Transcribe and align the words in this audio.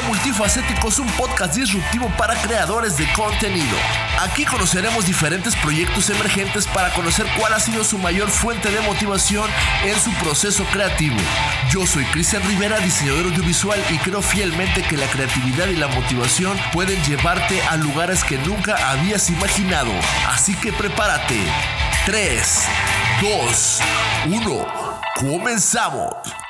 Multifacéticos, 0.00 0.98
un 0.98 1.06
podcast 1.12 1.54
disruptivo 1.54 2.10
para 2.16 2.34
creadores 2.40 2.96
de 2.96 3.06
contenido. 3.12 3.76
Aquí 4.20 4.46
conoceremos 4.46 5.04
diferentes 5.04 5.54
proyectos 5.56 6.08
emergentes 6.08 6.66
para 6.66 6.94
conocer 6.94 7.26
cuál 7.38 7.52
ha 7.52 7.60
sido 7.60 7.84
su 7.84 7.98
mayor 7.98 8.30
fuente 8.30 8.70
de 8.70 8.80
motivación 8.80 9.50
en 9.84 9.94
su 9.98 10.10
proceso 10.24 10.64
creativo. 10.72 11.16
Yo 11.70 11.86
soy 11.86 12.04
Cristian 12.06 12.42
Rivera, 12.44 12.78
diseñador 12.78 13.26
audiovisual 13.26 13.78
y 13.90 13.98
creo 13.98 14.22
fielmente 14.22 14.82
que 14.82 14.96
la 14.96 15.06
creatividad 15.06 15.66
y 15.66 15.76
la 15.76 15.88
motivación 15.88 16.58
pueden 16.72 17.02
llevarte 17.04 17.60
a 17.62 17.76
lugares 17.76 18.24
que 18.24 18.38
nunca 18.38 18.90
habías 18.90 19.28
imaginado. 19.28 19.92
Así 20.28 20.54
que 20.54 20.72
prepárate. 20.72 21.38
3, 22.06 22.64
2, 23.20 23.80
1, 24.26 24.66
comenzamos. 25.20 26.41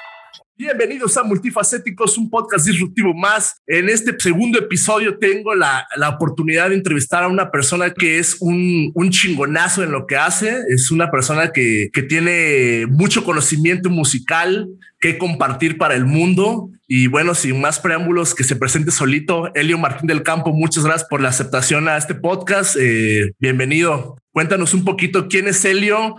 Bienvenidos 0.65 1.16
a 1.16 1.25
Multifacéticos, 1.25 2.16
un 2.16 2.30
podcast 2.30 2.65
disruptivo 2.65 3.12
más. 3.12 3.61
En 3.66 3.89
este 3.89 4.15
segundo 4.16 4.61
episodio 4.61 5.19
tengo 5.19 5.57
la, 5.57 5.88
la 5.97 6.11
oportunidad 6.11 6.69
de 6.69 6.77
entrevistar 6.77 7.25
a 7.25 7.27
una 7.27 7.51
persona 7.51 7.93
que 7.93 8.21
es 8.21 8.37
un, 8.38 8.93
un 8.95 9.11
chingonazo 9.11 9.83
en 9.83 9.91
lo 9.91 10.07
que 10.07 10.16
hace. 10.16 10.61
Es 10.69 10.93
una 10.93 11.11
persona 11.11 11.51
que, 11.51 11.91
que 11.93 12.05
tiene 12.05 12.87
mucho 12.88 13.25
conocimiento 13.25 13.91
musical 13.91 14.69
que 15.01 15.19
compartir 15.19 15.79
para 15.79 15.97
el 15.97 16.05
mundo. 16.05 16.71
Y 16.87 17.09
bueno, 17.09 17.35
sin 17.35 17.60
más 17.60 17.80
preámbulos, 17.80 18.33
que 18.33 18.45
se 18.45 18.55
presente 18.55 18.93
solito. 18.93 19.52
Elio 19.57 19.79
Martín 19.79 20.07
del 20.07 20.23
Campo, 20.23 20.52
muchas 20.52 20.85
gracias 20.85 21.09
por 21.09 21.21
la 21.21 21.30
aceptación 21.30 21.88
a 21.88 21.97
este 21.97 22.15
podcast. 22.15 22.77
Eh, 22.79 23.33
bienvenido. 23.41 24.16
Cuéntanos 24.30 24.74
un 24.74 24.85
poquito 24.85 25.27
quién 25.27 25.49
es 25.49 25.65
Elio 25.65 26.15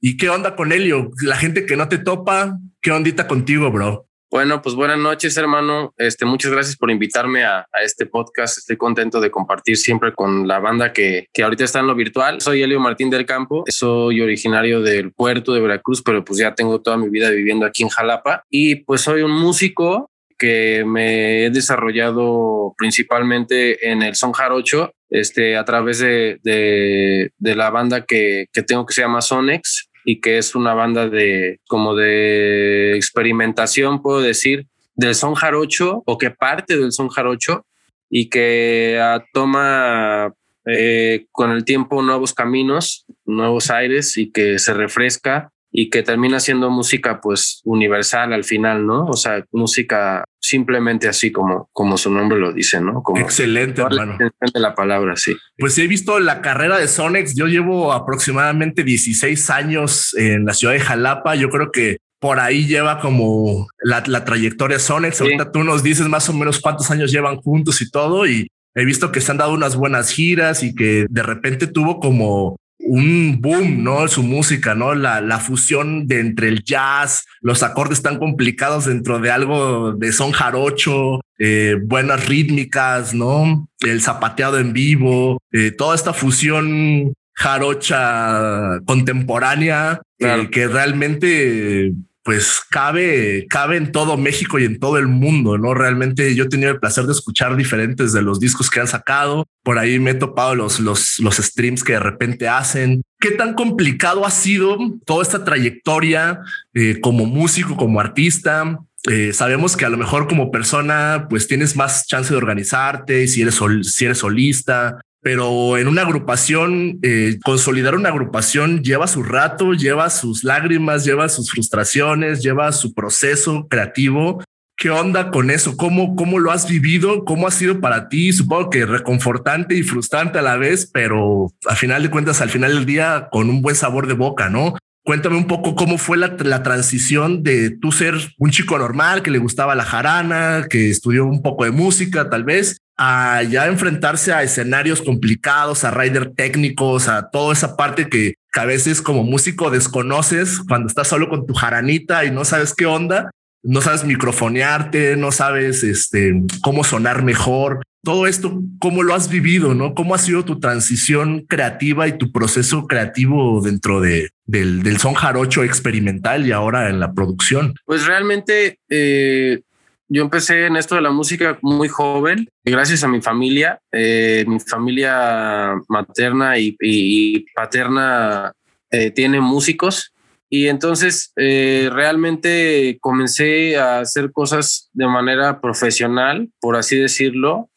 y 0.00 0.16
qué 0.16 0.28
onda 0.28 0.54
con 0.54 0.70
Elio. 0.70 1.10
La 1.22 1.36
gente 1.36 1.66
que 1.66 1.76
no 1.76 1.88
te 1.88 1.98
topa, 1.98 2.56
¿Qué 2.82 2.90
ondita 2.90 3.28
contigo, 3.28 3.70
bro? 3.70 4.06
Bueno, 4.30 4.62
pues 4.62 4.74
buenas 4.74 4.98
noches, 4.98 5.36
hermano. 5.36 5.92
Este, 5.98 6.24
muchas 6.24 6.50
gracias 6.50 6.76
por 6.76 6.90
invitarme 6.90 7.44
a, 7.44 7.66
este 7.84 8.06
podcast. 8.06 8.56
Estoy 8.56 8.78
contento 8.78 9.20
de 9.20 9.30
compartir 9.30 9.76
siempre 9.76 10.14
con 10.14 10.48
la 10.48 10.60
banda 10.60 10.92
que, 10.94 11.26
que 11.32 11.42
ahorita 11.42 11.64
está 11.64 11.80
en 11.80 11.88
lo 11.88 11.94
virtual. 11.94 12.40
Soy 12.40 12.62
Elio 12.62 12.80
Martín 12.80 13.10
del 13.10 13.26
Campo. 13.26 13.64
Soy 13.68 14.22
originario 14.22 14.80
del 14.80 15.12
puerto 15.12 15.52
de 15.52 15.60
Veracruz, 15.60 16.00
pero 16.02 16.24
pues 16.24 16.38
ya 16.38 16.54
tengo 16.54 16.80
toda 16.80 16.96
mi 16.96 17.10
vida 17.10 17.28
viviendo 17.28 17.66
aquí 17.66 17.82
en 17.82 17.90
Jalapa. 17.90 18.44
Y 18.48 18.76
pues 18.76 19.02
soy 19.02 19.20
un 19.20 19.32
músico 19.32 20.08
que 20.38 20.84
me 20.86 21.44
he 21.44 21.50
desarrollado 21.50 22.72
principalmente 22.78 23.90
en 23.90 24.00
el 24.00 24.14
son 24.14 24.32
jarocho, 24.32 24.92
este, 25.10 25.58
a 25.58 25.66
través 25.66 25.98
de, 25.98 26.38
de, 26.42 27.30
de 27.36 27.54
la 27.54 27.68
banda 27.68 28.06
que, 28.06 28.46
que 28.54 28.62
tengo 28.62 28.86
que 28.86 28.94
se 28.94 29.02
llama 29.02 29.20
Sonex 29.20 29.89
y 30.10 30.20
que 30.20 30.38
es 30.38 30.56
una 30.56 30.74
banda 30.74 31.08
de 31.08 31.60
como 31.68 31.94
de 31.94 32.96
experimentación, 32.96 34.02
puedo 34.02 34.20
decir, 34.20 34.66
del 34.96 35.14
son 35.14 35.34
jarocho 35.36 36.02
o 36.04 36.18
que 36.18 36.32
parte 36.32 36.76
del 36.76 36.90
son 36.90 37.10
jarocho 37.10 37.64
y 38.10 38.28
que 38.28 38.98
ah, 39.00 39.24
toma 39.32 40.34
eh, 40.66 41.26
con 41.30 41.52
el 41.52 41.64
tiempo 41.64 42.02
nuevos 42.02 42.34
caminos, 42.34 43.06
nuevos 43.24 43.70
aires 43.70 44.16
y 44.16 44.32
que 44.32 44.58
se 44.58 44.74
refresca 44.74 45.52
y 45.72 45.88
que 45.90 46.02
termina 46.02 46.40
siendo 46.40 46.70
música 46.70 47.20
pues 47.20 47.60
universal 47.64 48.32
al 48.32 48.44
final, 48.44 48.86
¿no? 48.86 49.06
O 49.06 49.16
sea, 49.16 49.44
música 49.52 50.24
simplemente 50.40 51.08
así 51.08 51.30
como, 51.30 51.68
como 51.72 51.96
su 51.96 52.10
nombre 52.10 52.38
lo 52.38 52.52
dice, 52.52 52.80
¿no? 52.80 53.02
Como 53.02 53.20
Excelente, 53.20 53.82
hermano. 53.82 54.18
de 54.18 54.60
la 54.60 54.74
palabra, 54.74 55.16
sí. 55.16 55.36
Pues 55.56 55.78
he 55.78 55.86
visto 55.86 56.18
la 56.18 56.40
carrera 56.40 56.78
de 56.78 56.88
Sonex. 56.88 57.36
Yo 57.36 57.46
llevo 57.46 57.92
aproximadamente 57.92 58.82
16 58.82 59.50
años 59.50 60.14
en 60.16 60.44
la 60.44 60.54
ciudad 60.54 60.74
de 60.74 60.80
Jalapa. 60.80 61.36
Yo 61.36 61.50
creo 61.50 61.70
que 61.70 61.98
por 62.18 62.40
ahí 62.40 62.66
lleva 62.66 62.98
como 63.00 63.68
la, 63.82 64.02
la 64.06 64.24
trayectoria 64.24 64.78
Sonex. 64.78 65.20
Ahorita 65.20 65.52
tú 65.52 65.62
nos 65.62 65.82
dices 65.82 66.08
más 66.08 66.28
o 66.28 66.32
menos 66.32 66.58
cuántos 66.58 66.90
años 66.90 67.12
llevan 67.12 67.36
juntos 67.36 67.80
y 67.80 67.90
todo. 67.90 68.26
Y 68.26 68.48
he 68.74 68.84
visto 68.84 69.12
que 69.12 69.20
se 69.20 69.30
han 69.30 69.38
dado 69.38 69.54
unas 69.54 69.76
buenas 69.76 70.10
giras 70.10 70.62
y 70.62 70.74
que 70.74 71.06
de 71.08 71.22
repente 71.22 71.66
tuvo 71.66 72.00
como 72.00 72.56
un 72.82 73.40
boom, 73.40 73.84
¿no? 73.84 74.08
Su 74.08 74.22
música, 74.22 74.74
¿no? 74.74 74.94
La, 74.94 75.20
la 75.20 75.38
fusión 75.38 76.06
de 76.06 76.20
entre 76.20 76.48
el 76.48 76.64
jazz, 76.64 77.26
los 77.40 77.62
acordes 77.62 78.02
tan 78.02 78.18
complicados 78.18 78.86
dentro 78.86 79.18
de 79.18 79.30
algo 79.30 79.92
de 79.92 80.12
son 80.12 80.32
jarocho, 80.32 81.20
eh, 81.38 81.76
buenas 81.82 82.26
rítmicas, 82.26 83.14
¿no? 83.14 83.68
El 83.80 84.02
zapateado 84.02 84.58
en 84.58 84.72
vivo, 84.72 85.40
eh, 85.52 85.70
toda 85.70 85.94
esta 85.94 86.12
fusión 86.12 87.14
jarocha 87.34 88.80
contemporánea 88.84 90.02
eh, 90.18 90.48
que 90.50 90.68
realmente 90.68 91.92
pues 92.22 92.60
cabe, 92.70 93.46
cabe 93.48 93.76
en 93.76 93.92
todo 93.92 94.16
México 94.16 94.58
y 94.58 94.64
en 94.64 94.78
todo 94.78 94.98
el 94.98 95.06
mundo, 95.06 95.56
¿no? 95.56 95.72
Realmente 95.72 96.34
yo 96.34 96.44
he 96.44 96.48
tenido 96.48 96.70
el 96.70 96.78
placer 96.78 97.04
de 97.06 97.12
escuchar 97.12 97.56
diferentes 97.56 98.12
de 98.12 98.22
los 98.22 98.40
discos 98.40 98.68
que 98.68 98.80
han 98.80 98.86
sacado. 98.86 99.46
Por 99.62 99.78
ahí 99.78 99.98
me 99.98 100.10
he 100.10 100.14
topado 100.14 100.54
los, 100.54 100.80
los, 100.80 101.18
los 101.18 101.36
streams 101.36 101.82
que 101.82 101.94
de 101.94 102.00
repente 102.00 102.48
hacen. 102.48 103.02
¿Qué 103.18 103.30
tan 103.30 103.54
complicado 103.54 104.26
ha 104.26 104.30
sido 104.30 104.76
toda 105.06 105.22
esta 105.22 105.44
trayectoria 105.44 106.40
eh, 106.74 107.00
como 107.00 107.24
músico, 107.24 107.76
como 107.76 108.00
artista? 108.00 108.78
Eh, 109.08 109.32
sabemos 109.32 109.78
que 109.78 109.86
a 109.86 109.88
lo 109.88 109.96
mejor 109.96 110.28
como 110.28 110.50
persona, 110.50 111.26
pues 111.30 111.48
tienes 111.48 111.74
más 111.74 112.06
chance 112.06 112.30
de 112.30 112.36
organizarte, 112.36 113.26
si 113.28 113.40
eres, 113.40 113.58
si 113.82 114.04
eres 114.04 114.18
solista, 114.18 115.00
pero 115.22 115.76
en 115.76 115.86
una 115.86 116.02
agrupación, 116.02 116.98
eh, 117.02 117.38
consolidar 117.44 117.94
una 117.94 118.08
agrupación 118.08 118.82
lleva 118.82 119.06
su 119.06 119.22
rato, 119.22 119.74
lleva 119.74 120.08
sus 120.08 120.44
lágrimas, 120.44 121.04
lleva 121.04 121.28
sus 121.28 121.50
frustraciones, 121.50 122.42
lleva 122.42 122.72
su 122.72 122.94
proceso 122.94 123.66
creativo. 123.68 124.42
¿Qué 124.76 124.88
onda 124.88 125.30
con 125.30 125.50
eso? 125.50 125.76
¿Cómo, 125.76 126.16
cómo 126.16 126.38
lo 126.38 126.50
has 126.50 126.66
vivido? 126.66 127.26
¿Cómo 127.26 127.46
ha 127.46 127.50
sido 127.50 127.80
para 127.80 128.08
ti? 128.08 128.32
Supongo 128.32 128.70
que 128.70 128.86
reconfortante 128.86 129.74
y 129.74 129.82
frustrante 129.82 130.38
a 130.38 130.42
la 130.42 130.56
vez, 130.56 130.88
pero 130.90 131.52
al 131.66 131.76
final 131.76 132.02
de 132.02 132.10
cuentas, 132.10 132.40
al 132.40 132.48
final 132.48 132.74
del 132.74 132.86
día, 132.86 133.28
con 133.30 133.50
un 133.50 133.60
buen 133.60 133.76
sabor 133.76 134.06
de 134.06 134.14
boca, 134.14 134.48
¿no? 134.48 134.74
Cuéntame 135.02 135.36
un 135.36 135.46
poco 135.46 135.74
cómo 135.74 135.96
fue 135.96 136.18
la, 136.18 136.36
la, 136.40 136.62
transición 136.62 137.42
de 137.42 137.70
tú 137.70 137.90
ser 137.90 138.14
un 138.38 138.50
chico 138.50 138.78
normal 138.78 139.22
que 139.22 139.30
le 139.30 139.38
gustaba 139.38 139.74
la 139.74 139.84
jarana, 139.84 140.66
que 140.68 140.90
estudió 140.90 141.24
un 141.24 141.40
poco 141.42 141.64
de 141.64 141.70
música, 141.70 142.28
tal 142.28 142.44
vez, 142.44 142.76
a 143.02 143.42
ya 143.42 143.66
enfrentarse 143.66 144.30
a 144.30 144.42
escenarios 144.42 145.00
complicados, 145.00 145.84
a 145.84 145.90
rider 145.90 146.34
técnicos, 146.34 147.08
a 147.08 147.30
toda 147.30 147.54
esa 147.54 147.74
parte 147.74 148.10
que, 148.10 148.34
a 148.52 148.64
veces 148.66 149.00
como 149.00 149.22
músico 149.22 149.70
desconoces 149.70 150.60
cuando 150.68 150.88
estás 150.88 151.08
solo 151.08 151.28
con 151.28 151.46
tu 151.46 151.54
jaranita 151.54 152.24
y 152.24 152.30
no 152.30 152.44
sabes 152.44 152.74
qué 152.74 152.84
onda, 152.84 153.30
no 153.62 153.80
sabes 153.80 154.04
microfonearte, 154.04 155.16
no 155.16 155.32
sabes 155.32 155.82
este, 155.82 156.42
cómo 156.60 156.84
sonar 156.84 157.22
mejor. 157.22 157.80
Todo 158.02 158.26
esto, 158.26 158.62
¿cómo 158.78 159.02
lo 159.02 159.14
has 159.14 159.28
vivido? 159.28 159.74
¿no? 159.74 159.94
¿Cómo 159.94 160.14
ha 160.14 160.18
sido 160.18 160.44
tu 160.44 160.58
transición 160.58 161.44
creativa 161.46 162.08
y 162.08 162.16
tu 162.16 162.32
proceso 162.32 162.86
creativo 162.86 163.60
dentro 163.60 164.00
de, 164.00 164.30
del, 164.46 164.98
son 164.98 165.14
jarocho 165.14 165.62
experimental 165.62 166.46
y 166.46 166.52
ahora 166.52 166.88
en 166.88 166.98
la 166.98 167.12
producción? 167.12 167.74
Pues 167.84 168.06
realmente 168.06 168.78
eh, 168.88 169.60
yo 170.08 170.22
empecé 170.22 170.66
en 170.66 170.76
esto 170.76 170.94
de 170.94 171.02
la 171.02 171.10
música 171.10 171.58
muy 171.60 171.88
joven, 171.88 172.48
gracias 172.64 173.04
a 173.04 173.08
mi 173.08 173.20
familia. 173.20 173.78
Eh, 173.92 174.46
mi 174.48 174.58
familia 174.60 175.74
materna 175.88 176.54
y, 176.58 177.44
paterna 177.54 178.52
eh, 178.90 179.10
tiene 179.10 179.40
músicos. 179.40 180.14
Y 180.52 180.66
entonces 180.66 181.32
realmente 181.36 182.98
comencé 183.00 183.78
a 183.78 184.00
hacer 184.00 184.32
cosas 184.32 184.90
de 184.92 185.06
manera 185.06 185.60
profesional, 185.60 186.48
por 186.60 186.74
así 186.74 186.96
decirlo, 186.96 187.69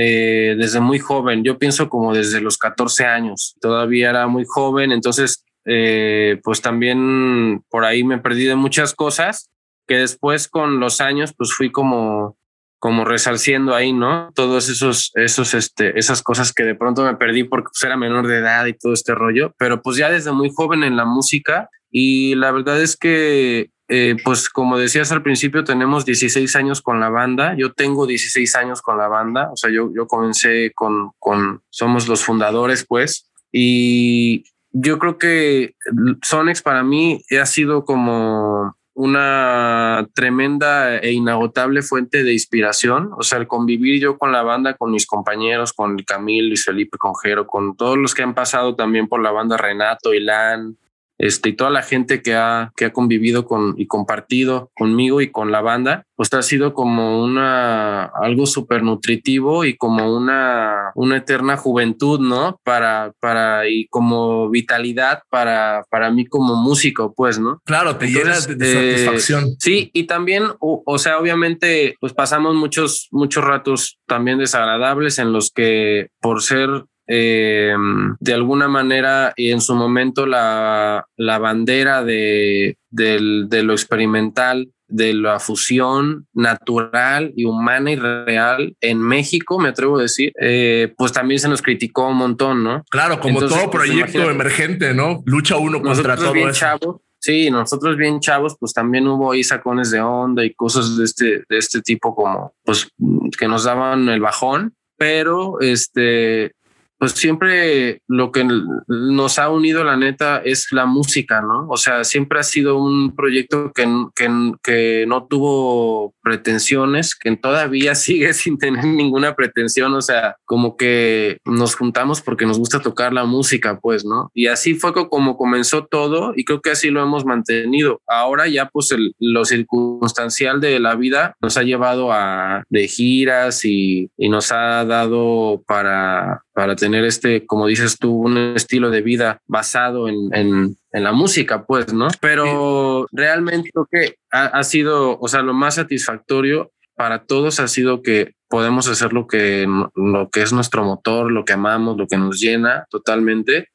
desde 0.00 0.80
muy 0.80 0.98
joven. 0.98 1.44
Yo 1.44 1.58
pienso 1.58 1.88
como 1.88 2.14
desde 2.14 2.40
los 2.40 2.58
14 2.58 3.06
años. 3.06 3.56
Todavía 3.60 4.10
era 4.10 4.26
muy 4.26 4.44
joven, 4.46 4.92
entonces 4.92 5.44
pues 5.64 6.62
también 6.62 7.62
por 7.68 7.84
ahí 7.84 8.04
me 8.04 8.18
perdí 8.18 8.44
de 8.44 8.54
muchas 8.56 8.94
cosas 8.94 9.50
que 9.86 9.96
después 9.96 10.48
con 10.48 10.80
los 10.80 11.00
años 11.00 11.34
pues 11.36 11.52
fui 11.52 11.72
como 11.72 12.36
como 12.78 13.04
resarciendo 13.04 13.74
ahí, 13.74 13.92
¿no? 13.92 14.30
Todos 14.34 14.68
esos, 14.68 15.10
esos, 15.14 15.54
este, 15.54 15.98
esas 15.98 16.22
cosas 16.22 16.52
que 16.52 16.62
de 16.62 16.74
pronto 16.74 17.04
me 17.04 17.16
perdí 17.16 17.44
porque 17.44 17.68
pues, 17.72 17.82
era 17.82 17.96
menor 17.96 18.26
de 18.26 18.38
edad 18.38 18.66
y 18.66 18.74
todo 18.74 18.92
este 18.92 19.14
rollo, 19.14 19.54
pero 19.58 19.82
pues 19.82 19.96
ya 19.96 20.10
desde 20.10 20.32
muy 20.32 20.50
joven 20.54 20.84
en 20.84 20.96
la 20.96 21.04
música 21.04 21.70
y 21.90 22.34
la 22.34 22.52
verdad 22.52 22.80
es 22.82 22.96
que, 22.96 23.70
eh, 23.88 24.16
pues 24.24 24.48
como 24.48 24.78
decías 24.78 25.12
al 25.12 25.22
principio, 25.22 25.64
tenemos 25.64 26.04
16 26.04 26.56
años 26.56 26.82
con 26.82 27.00
la 27.00 27.08
banda, 27.08 27.54
yo 27.56 27.72
tengo 27.72 28.06
16 28.06 28.56
años 28.56 28.82
con 28.82 28.98
la 28.98 29.08
banda, 29.08 29.50
o 29.52 29.56
sea, 29.56 29.70
yo, 29.70 29.90
yo 29.94 30.06
comencé 30.06 30.72
con, 30.74 31.12
con, 31.18 31.62
somos 31.70 32.08
los 32.08 32.24
fundadores, 32.24 32.84
pues, 32.86 33.30
y 33.52 34.44
yo 34.72 34.98
creo 34.98 35.16
que 35.18 35.74
Sonex 36.22 36.60
para 36.62 36.82
mí 36.82 37.22
ha 37.40 37.46
sido 37.46 37.84
como 37.84 38.76
una 38.96 40.08
tremenda 40.14 40.96
e 40.96 41.12
inagotable 41.12 41.82
fuente 41.82 42.24
de 42.24 42.32
inspiración. 42.32 43.10
O 43.18 43.22
sea, 43.22 43.38
el 43.38 43.46
convivir 43.46 44.00
yo 44.00 44.16
con 44.16 44.32
la 44.32 44.42
banda, 44.42 44.74
con 44.74 44.90
mis 44.90 45.06
compañeros, 45.06 45.74
con 45.74 45.98
Camil, 45.98 46.48
Luis 46.48 46.64
Felipe 46.64 46.96
Conjero, 46.96 47.46
con 47.46 47.76
todos 47.76 47.98
los 47.98 48.14
que 48.14 48.22
han 48.22 48.34
pasado 48.34 48.74
también 48.74 49.06
por 49.06 49.22
la 49.22 49.30
banda 49.32 49.58
Renato, 49.58 50.14
Ilan, 50.14 50.78
este, 51.18 51.50
y 51.50 51.52
toda 51.54 51.70
la 51.70 51.82
gente 51.82 52.22
que 52.22 52.34
ha, 52.34 52.72
que 52.76 52.86
ha 52.86 52.92
convivido 52.92 53.46
con 53.46 53.74
y 53.78 53.86
compartido 53.86 54.70
conmigo 54.74 55.20
y 55.20 55.30
con 55.30 55.50
la 55.50 55.60
banda, 55.60 56.04
pues 56.14 56.32
ha 56.32 56.42
sido 56.42 56.74
como 56.74 57.22
una, 57.22 58.04
algo 58.04 58.46
súper 58.46 58.82
nutritivo 58.82 59.64
y 59.64 59.76
como 59.76 60.14
una, 60.14 60.92
una 60.94 61.18
eterna 61.18 61.56
juventud, 61.56 62.20
¿no? 62.20 62.60
Para, 62.64 63.12
para, 63.20 63.68
y 63.68 63.86
como 63.88 64.50
vitalidad 64.50 65.20
para, 65.30 65.84
para 65.90 66.10
mí 66.10 66.26
como 66.26 66.56
músico, 66.56 67.14
pues, 67.14 67.38
¿no? 67.38 67.60
Claro, 67.64 67.96
te 67.96 68.06
llena 68.08 68.38
de, 68.40 68.94
eh, 68.94 68.98
satisfacción. 68.98 69.56
Sí, 69.58 69.90
y 69.92 70.04
también, 70.04 70.44
o, 70.60 70.98
sea, 70.98 71.18
obviamente, 71.18 71.96
pues 72.00 72.12
pasamos 72.12 72.54
muchos, 72.54 73.08
muchos 73.10 73.44
ratos 73.44 73.98
también 74.06 74.38
desagradables 74.38 75.18
en 75.18 75.32
los 75.32 75.50
que 75.50 76.08
por 76.20 76.42
ser 76.42 76.84
eh, 77.06 77.74
de 78.20 78.34
alguna 78.34 78.68
manera 78.68 79.32
y 79.36 79.50
en 79.50 79.60
su 79.60 79.74
momento 79.74 80.26
la, 80.26 81.06
la 81.16 81.38
bandera 81.38 82.04
de, 82.04 82.78
de, 82.90 83.62
lo 83.62 83.72
experimental, 83.72 84.70
de 84.88 85.14
la 85.14 85.40
fusión 85.40 86.26
natural 86.32 87.32
y 87.36 87.44
humana 87.44 87.90
y 87.90 87.96
real 87.96 88.76
en 88.80 89.00
México, 89.00 89.58
me 89.58 89.68
atrevo 89.68 89.98
a 89.98 90.02
decir, 90.02 90.32
eh, 90.40 90.92
pues 90.96 91.12
también 91.12 91.40
se 91.40 91.48
nos 91.48 91.62
criticó 91.62 92.08
un 92.08 92.16
montón, 92.16 92.62
¿no? 92.62 92.84
Claro, 92.90 93.20
como 93.20 93.40
todo 93.40 93.70
pues, 93.70 93.88
proyecto 93.88 94.30
emergente, 94.30 94.94
¿no? 94.94 95.22
Lucha 95.26 95.56
uno 95.56 95.82
contra 95.82 96.16
todo 96.16 96.32
bien 96.32 96.52
Chavos, 96.52 97.00
sí, 97.18 97.50
nosotros 97.50 97.96
bien 97.96 98.20
chavos, 98.20 98.56
pues 98.58 98.72
también 98.72 99.06
hubo 99.08 99.32
ahí 99.32 99.42
sacones 99.42 99.90
de 99.90 100.00
onda 100.00 100.44
y 100.44 100.54
cosas 100.54 100.96
de 100.96 101.04
este, 101.04 101.24
de 101.48 101.58
este 101.58 101.82
tipo 101.82 102.14
como, 102.14 102.54
pues, 102.64 102.88
que 103.36 103.48
nos 103.48 103.64
daban 103.64 104.08
el 104.08 104.20
bajón, 104.20 104.74
pero 104.96 105.60
este, 105.60 106.52
pues 106.98 107.12
siempre 107.12 108.00
lo 108.08 108.32
que 108.32 108.46
nos 108.86 109.38
ha 109.38 109.50
unido, 109.50 109.84
la 109.84 109.96
neta, 109.96 110.38
es 110.38 110.68
la 110.70 110.86
música, 110.86 111.42
¿no? 111.42 111.66
O 111.68 111.76
sea, 111.76 112.04
siempre 112.04 112.38
ha 112.38 112.42
sido 112.42 112.78
un 112.78 113.14
proyecto 113.14 113.72
que, 113.72 113.86
que, 114.14 114.30
que 114.62 115.04
no 115.06 115.26
tuvo 115.26 116.14
pretensiones, 116.22 117.14
que 117.14 117.36
todavía 117.36 117.94
sigue 118.06 118.32
sin 118.32 118.58
tener 118.58 118.84
ninguna 118.84 119.34
pretensión, 119.34 119.94
o 119.94 120.00
sea, 120.00 120.36
como 120.44 120.76
que 120.76 121.38
nos 121.44 121.76
juntamos 121.76 122.22
porque 122.22 122.46
nos 122.46 122.58
gusta 122.58 122.80
tocar 122.80 123.12
la 123.12 123.24
música, 123.24 123.78
pues, 123.80 124.04
¿no? 124.04 124.30
Y 124.32 124.46
así 124.46 124.74
fue 124.74 124.92
como 124.94 125.36
comenzó 125.36 125.84
todo 125.84 126.32
y 126.34 126.44
creo 126.44 126.62
que 126.62 126.70
así 126.70 126.90
lo 126.90 127.02
hemos 127.02 127.24
mantenido. 127.24 128.00
Ahora 128.06 128.48
ya, 128.48 128.68
pues, 128.70 128.90
el, 128.92 129.14
lo 129.18 129.44
circunstancial 129.44 130.60
de 130.60 130.80
la 130.80 130.94
vida 130.94 131.34
nos 131.42 131.56
ha 131.58 131.62
llevado 131.62 132.12
a 132.12 132.64
de 132.70 132.88
giras 132.88 133.64
y, 133.64 134.10
y 134.16 134.28
nos 134.28 134.50
ha 134.52 134.84
dado 134.84 135.62
para 135.66 136.42
para 136.56 136.74
tener 136.74 136.85
este, 136.94 137.46
como 137.46 137.66
dices 137.66 137.98
tú, 137.98 138.12
un 138.12 138.38
estilo 138.56 138.90
de 138.90 139.02
vida 139.02 139.40
basado 139.46 140.08
en, 140.08 140.28
en, 140.32 140.76
la 140.92 141.12
música, 141.12 141.66
pues, 141.66 141.92
¿no? 141.92 142.08
Pero 142.20 143.06
realmente 143.12 143.70
lo 143.74 143.86
que 143.86 144.16
ha, 144.30 144.62
sido, 144.64 145.18
o 145.18 145.28
sea, 145.28 145.42
lo 145.42 145.52
más 145.52 145.74
satisfactorio 145.74 146.72
para 146.94 147.24
todos 147.24 147.60
ha 147.60 147.68
sido 147.68 148.02
que 148.02 148.32
podemos 148.48 148.88
hacer 148.88 149.12
lo 149.12 149.26
que, 149.26 149.68
lo 149.94 150.30
que 150.30 150.40
es 150.40 150.54
nuestro 150.54 150.84
motor, 150.84 151.30
lo 151.30 151.44
que 151.44 151.52
amamos, 151.52 151.98
lo 151.98 152.06
que 152.06 152.16
nos 152.16 152.40
llena 152.40 152.86
totalmente. 152.90 153.68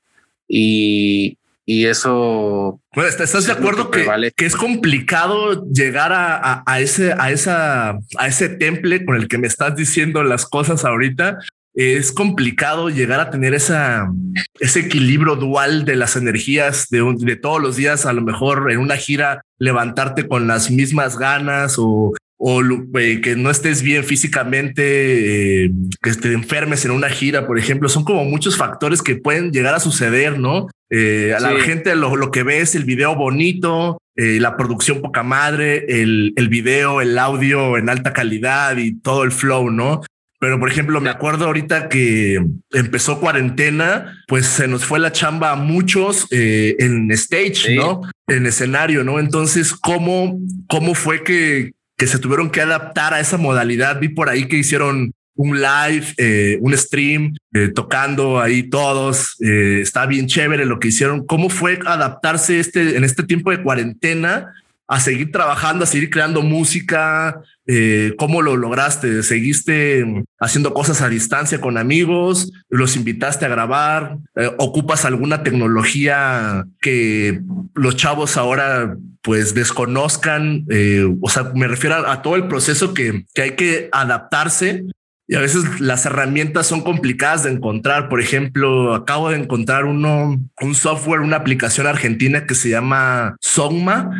Y, 0.47 1.37
y 1.65 1.85
eso. 1.85 2.81
Bueno, 2.93 3.09
¿estás 3.09 3.45
de 3.45 3.53
acuerdo 3.53 3.91
que, 3.91 4.09
que, 4.35 4.45
es 4.45 4.55
complicado 4.55 5.65
llegar 5.67 6.11
a, 6.11 6.63
a, 6.65 6.79
ese, 6.79 7.13
a, 7.17 7.31
esa, 7.31 7.91
a 8.17 8.27
ese 8.27 8.49
temple 8.49 9.05
con 9.05 9.15
el 9.15 9.27
que 9.27 9.37
me 9.37 9.47
estás 9.47 9.75
diciendo 9.75 10.23
las 10.23 10.45
cosas 10.45 10.83
ahorita? 10.83 11.37
Es 11.73 12.11
complicado 12.11 12.89
llegar 12.89 13.19
a 13.19 13.29
tener 13.29 13.53
esa, 13.53 14.11
ese 14.59 14.81
equilibrio 14.81 15.35
dual 15.35 15.85
de 15.85 15.95
las 15.95 16.15
energías 16.15 16.87
de, 16.89 17.15
de 17.17 17.35
todos 17.35 17.61
los 17.61 17.75
días, 17.75 18.05
a 18.05 18.13
lo 18.13 18.21
mejor 18.21 18.71
en 18.71 18.79
una 18.79 18.97
gira 18.97 19.41
levantarte 19.57 20.27
con 20.27 20.47
las 20.47 20.69
mismas 20.69 21.17
ganas 21.17 21.75
o, 21.77 22.13
o 22.43 22.61
eh, 22.99 23.21
que 23.21 23.35
no 23.35 23.51
estés 23.51 23.83
bien 23.83 24.03
físicamente, 24.03 25.65
eh, 25.65 25.71
que 26.01 26.13
te 26.13 26.33
enfermes 26.33 26.83
en 26.85 26.91
una 26.91 27.09
gira, 27.09 27.45
por 27.45 27.59
ejemplo, 27.59 27.87
son 27.87 28.03
como 28.03 28.25
muchos 28.25 28.57
factores 28.57 29.03
que 29.03 29.15
pueden 29.15 29.51
llegar 29.51 29.75
a 29.75 29.79
suceder, 29.79 30.39
¿no? 30.39 30.67
Eh, 30.89 31.33
a 31.37 31.39
la 31.39 31.57
gente 31.59 31.95
lo, 31.95 32.15
lo, 32.15 32.31
que 32.31 32.43
ve 32.43 32.59
es 32.59 32.73
el 32.75 32.83
video 32.83 33.15
bonito, 33.15 33.97
la 34.15 34.55
producción 34.55 35.01
poca 35.01 35.23
madre, 35.23 35.85
el, 35.87 36.33
el 36.35 36.47
video, 36.47 37.01
el 37.01 37.17
audio 37.17 37.77
en 37.77 37.89
alta 37.89 38.13
calidad 38.13 38.77
y 38.77 38.99
todo 38.99 39.23
el 39.23 39.31
flow, 39.31 39.71
¿no? 39.71 40.01
Pero, 40.41 40.59
por 40.59 40.71
ejemplo, 40.71 40.99
me 41.01 41.11
acuerdo 41.11 41.45
ahorita 41.45 41.87
que 41.87 42.43
empezó 42.71 43.19
cuarentena, 43.19 44.23
pues 44.27 44.47
se 44.47 44.67
nos 44.67 44.83
fue 44.83 44.97
la 44.97 45.11
chamba 45.11 45.51
a 45.51 45.55
muchos 45.55 46.25
eh, 46.31 46.75
en 46.79 47.11
stage, 47.11 47.75
¿no? 47.75 48.01
En 48.25 48.47
escenario, 48.47 49.03
¿no? 49.03 49.19
Entonces, 49.19 49.71
¿cómo, 49.71 50.39
cómo 50.67 50.95
fue 50.95 51.23
que, 51.23 51.73
que 51.95 52.07
se 52.07 52.17
tuvieron 52.17 52.49
que 52.49 52.59
adaptar 52.59 53.13
a 53.13 53.19
esa 53.19 53.37
modalidad? 53.37 53.99
Vi 53.99 54.09
por 54.09 54.29
ahí 54.29 54.47
que 54.47 54.57
hicieron 54.57 55.11
un 55.35 55.61
live, 55.61 56.07
eh, 56.17 56.57
un 56.59 56.75
stream, 56.75 57.35
eh, 57.53 57.67
tocando 57.67 58.39
ahí 58.39 58.63
todos. 58.63 59.35
está 59.39 60.07
bien 60.07 60.25
chévere 60.25 60.65
lo 60.65 60.79
que 60.79 60.87
hicieron. 60.87 61.23
¿Cómo 61.23 61.51
fue 61.51 61.77
adaptarse 61.85 62.59
este, 62.59 62.97
en 62.97 63.03
este 63.03 63.21
tiempo 63.21 63.51
de 63.51 63.61
cuarentena 63.61 64.51
a 64.91 64.99
seguir 64.99 65.31
trabajando, 65.31 65.85
a 65.85 65.87
seguir 65.87 66.09
creando 66.09 66.41
música? 66.41 67.41
Eh, 67.65 68.13
¿Cómo 68.17 68.41
lo 68.41 68.57
lograste? 68.57 69.23
¿Seguiste 69.23 70.05
haciendo 70.37 70.73
cosas 70.73 71.01
a 71.01 71.07
distancia 71.07 71.61
con 71.61 71.77
amigos? 71.77 72.51
¿Los 72.67 72.97
invitaste 72.97 73.45
a 73.45 73.49
grabar? 73.49 74.17
Eh, 74.35 74.51
¿Ocupas 74.57 75.05
alguna 75.05 75.43
tecnología 75.43 76.65
que 76.81 77.39
los 77.73 77.95
chavos 77.95 78.35
ahora 78.35 78.97
pues 79.21 79.53
desconozcan? 79.53 80.65
Eh, 80.69 81.07
o 81.21 81.29
sea, 81.29 81.53
me 81.55 81.69
refiero 81.69 81.95
a, 81.95 82.21
todo 82.21 82.35
el 82.35 82.49
proceso 82.49 82.93
que, 82.93 83.23
que 83.33 83.41
hay 83.43 83.51
que 83.51 83.87
adaptarse 83.93 84.83
y 85.25 85.35
a 85.35 85.39
veces 85.39 85.79
las 85.79 86.05
herramientas 86.05 86.67
son 86.67 86.81
complicadas 86.81 87.43
de 87.43 87.51
encontrar. 87.51 88.09
Por 88.09 88.19
ejemplo, 88.19 88.93
acabo 88.93 89.29
de 89.29 89.37
encontrar 89.37 89.85
uno, 89.85 90.37
un 90.59 90.75
software, 90.75 91.21
una 91.21 91.37
aplicación 91.37 91.87
argentina 91.87 92.45
que 92.45 92.55
se 92.55 92.67
llama 92.67 93.37
Songma, 93.39 94.11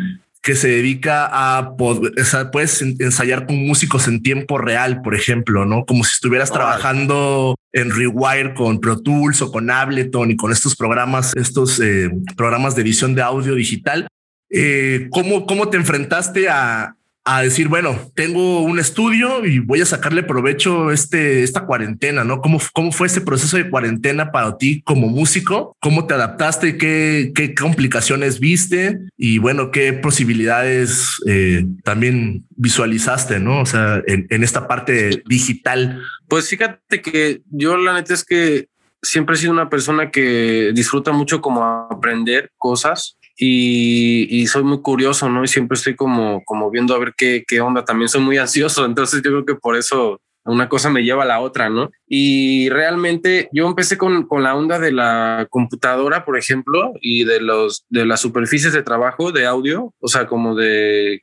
que 0.42 0.56
se 0.56 0.68
dedica 0.68 1.28
a 1.30 1.76
poder, 1.76 2.12
puedes 2.50 2.82
ensayar 2.82 3.46
con 3.46 3.64
músicos 3.64 4.08
en 4.08 4.22
tiempo 4.22 4.58
real, 4.58 5.00
por 5.00 5.14
ejemplo, 5.14 5.64
¿no? 5.64 5.84
Como 5.84 6.02
si 6.02 6.14
estuvieras 6.14 6.50
trabajando 6.50 7.54
en 7.72 7.90
Rewire 7.90 8.52
con 8.52 8.80
Pro 8.80 9.00
Tools 9.00 9.40
o 9.40 9.52
con 9.52 9.70
Ableton 9.70 10.32
y 10.32 10.36
con 10.36 10.50
estos 10.50 10.74
programas, 10.74 11.32
estos 11.36 11.78
eh, 11.80 12.10
programas 12.36 12.74
de 12.74 12.82
edición 12.82 13.14
de 13.14 13.22
audio 13.22 13.54
digital. 13.54 14.08
Eh, 14.50 15.06
¿cómo, 15.12 15.46
¿Cómo 15.46 15.70
te 15.70 15.76
enfrentaste 15.76 16.48
a, 16.48 16.96
a 17.24 17.42
decir, 17.42 17.68
bueno, 17.68 17.96
tengo 18.14 18.62
un 18.62 18.78
estudio 18.78 19.44
y 19.46 19.60
voy 19.60 19.80
a 19.80 19.86
sacarle 19.86 20.24
provecho 20.24 20.90
este, 20.90 21.42
esta 21.44 21.66
cuarentena, 21.66 22.24
¿no? 22.24 22.40
¿Cómo, 22.40 22.58
¿Cómo 22.72 22.90
fue 22.90 23.06
ese 23.06 23.20
proceso 23.20 23.56
de 23.56 23.70
cuarentena 23.70 24.32
para 24.32 24.56
ti 24.58 24.82
como 24.82 25.06
músico? 25.06 25.76
¿Cómo 25.80 26.06
te 26.06 26.14
adaptaste? 26.14 26.76
¿Qué, 26.76 27.32
qué 27.34 27.54
complicaciones 27.54 28.40
viste? 28.40 28.98
Y 29.16 29.38
bueno, 29.38 29.70
¿qué 29.70 29.92
posibilidades 29.92 31.16
eh, 31.26 31.64
también 31.84 32.44
visualizaste, 32.50 33.38
¿no? 33.38 33.60
O 33.60 33.66
sea, 33.66 34.02
en, 34.06 34.26
en 34.30 34.42
esta 34.42 34.66
parte 34.66 35.22
digital. 35.26 36.02
Pues 36.26 36.48
fíjate 36.48 37.02
que 37.02 37.42
yo 37.50 37.76
la 37.76 37.94
neta 37.94 38.14
es 38.14 38.24
que 38.24 38.66
siempre 39.00 39.36
he 39.36 39.38
sido 39.38 39.52
una 39.52 39.70
persona 39.70 40.10
que 40.10 40.72
disfruta 40.74 41.12
mucho 41.12 41.40
como 41.40 41.64
aprender 41.64 42.50
cosas 42.58 43.16
y, 43.44 44.46
soy 44.46 44.62
muy 44.62 44.80
curioso, 44.80 45.28
¿no? 45.28 45.42
Y 45.42 45.48
siempre 45.48 45.76
estoy 45.76 45.96
como, 45.96 46.42
como 46.44 46.70
viendo 46.70 46.94
a 46.94 46.98
ver 46.98 47.14
qué, 47.16 47.44
qué 47.46 47.60
onda. 47.60 47.84
También 47.84 48.08
soy 48.08 48.20
muy 48.20 48.38
ansioso, 48.38 48.84
entonces 48.84 49.22
yo 49.22 49.30
creo 49.30 49.44
que 49.44 49.54
por 49.54 49.76
eso 49.76 50.20
una 50.44 50.68
cosa 50.68 50.90
me 50.90 51.04
lleva 51.04 51.22
a 51.22 51.26
la 51.26 51.40
otra, 51.40 51.68
¿no? 51.68 51.90
Y 52.06 52.68
realmente 52.70 53.48
yo 53.52 53.66
empecé 53.66 53.96
con, 53.96 54.26
con, 54.26 54.42
la 54.42 54.56
onda 54.56 54.78
de 54.78 54.90
la 54.90 55.46
computadora, 55.50 56.24
por 56.24 56.36
ejemplo, 56.36 56.92
y 57.00 57.24
de 57.24 57.40
los 57.40 57.84
de 57.90 58.04
las 58.06 58.20
superficies 58.20 58.72
de 58.72 58.82
trabajo 58.82 59.30
de 59.30 59.46
audio, 59.46 59.94
o 60.00 60.08
sea, 60.08 60.26
como 60.26 60.56
de 60.56 61.22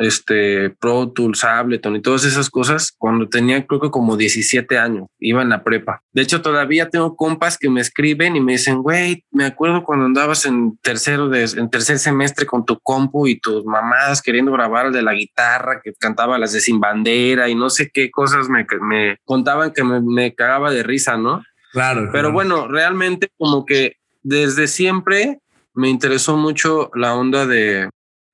este, 0.00 0.70
Pro 0.70 1.10
Tools, 1.10 1.44
Ableton 1.44 1.96
y 1.96 2.02
todas 2.02 2.24
esas 2.24 2.50
cosas 2.50 2.92
cuando 2.96 3.28
tenía 3.28 3.66
creo 3.66 3.80
que 3.80 3.90
como 3.90 4.16
17 4.16 4.78
años, 4.78 5.08
iba 5.18 5.42
en 5.42 5.50
la 5.50 5.62
prepa. 5.62 6.02
De 6.12 6.22
hecho, 6.22 6.42
todavía 6.42 6.88
tengo 6.88 7.16
compas 7.16 7.58
que 7.58 7.68
me 7.68 7.80
escriben 7.80 8.36
y 8.36 8.40
me 8.40 8.52
dicen, 8.52 8.82
güey, 8.82 9.24
me 9.30 9.44
acuerdo 9.44 9.84
cuando 9.84 10.06
andabas 10.06 10.46
en 10.46 10.76
tercero 10.78 11.28
de, 11.28 11.44
en 11.44 11.70
tercer 11.70 11.98
semestre 11.98 12.46
con 12.46 12.64
tu 12.64 12.78
compu 12.80 13.26
y 13.26 13.38
tus 13.38 13.64
mamás 13.64 14.22
queriendo 14.22 14.52
grabar 14.52 14.86
el 14.86 14.92
de 14.92 15.02
la 15.02 15.12
guitarra 15.12 15.80
que 15.82 15.92
cantaba 15.92 16.38
las 16.38 16.52
de 16.52 16.60
Sin 16.60 16.80
Bandera 16.80 17.48
y 17.48 17.54
no 17.54 17.70
sé 17.70 17.90
qué 17.92 18.10
cosas 18.10 18.48
me, 18.48 18.66
me 18.80 19.18
contaban 19.24 19.72
que 19.72 19.84
me, 19.84 20.00
me 20.00 20.34
cagaba 20.34 20.70
de 20.70 20.82
risa, 20.82 21.16
¿no? 21.16 21.42
Claro. 21.72 22.08
Pero 22.12 22.32
bueno, 22.32 22.66
realmente 22.66 23.28
como 23.38 23.64
que 23.64 23.96
desde 24.22 24.66
siempre 24.66 25.38
me 25.74 25.88
interesó 25.88 26.36
mucho 26.36 26.90
la 26.94 27.14
onda 27.14 27.46
de, 27.46 27.88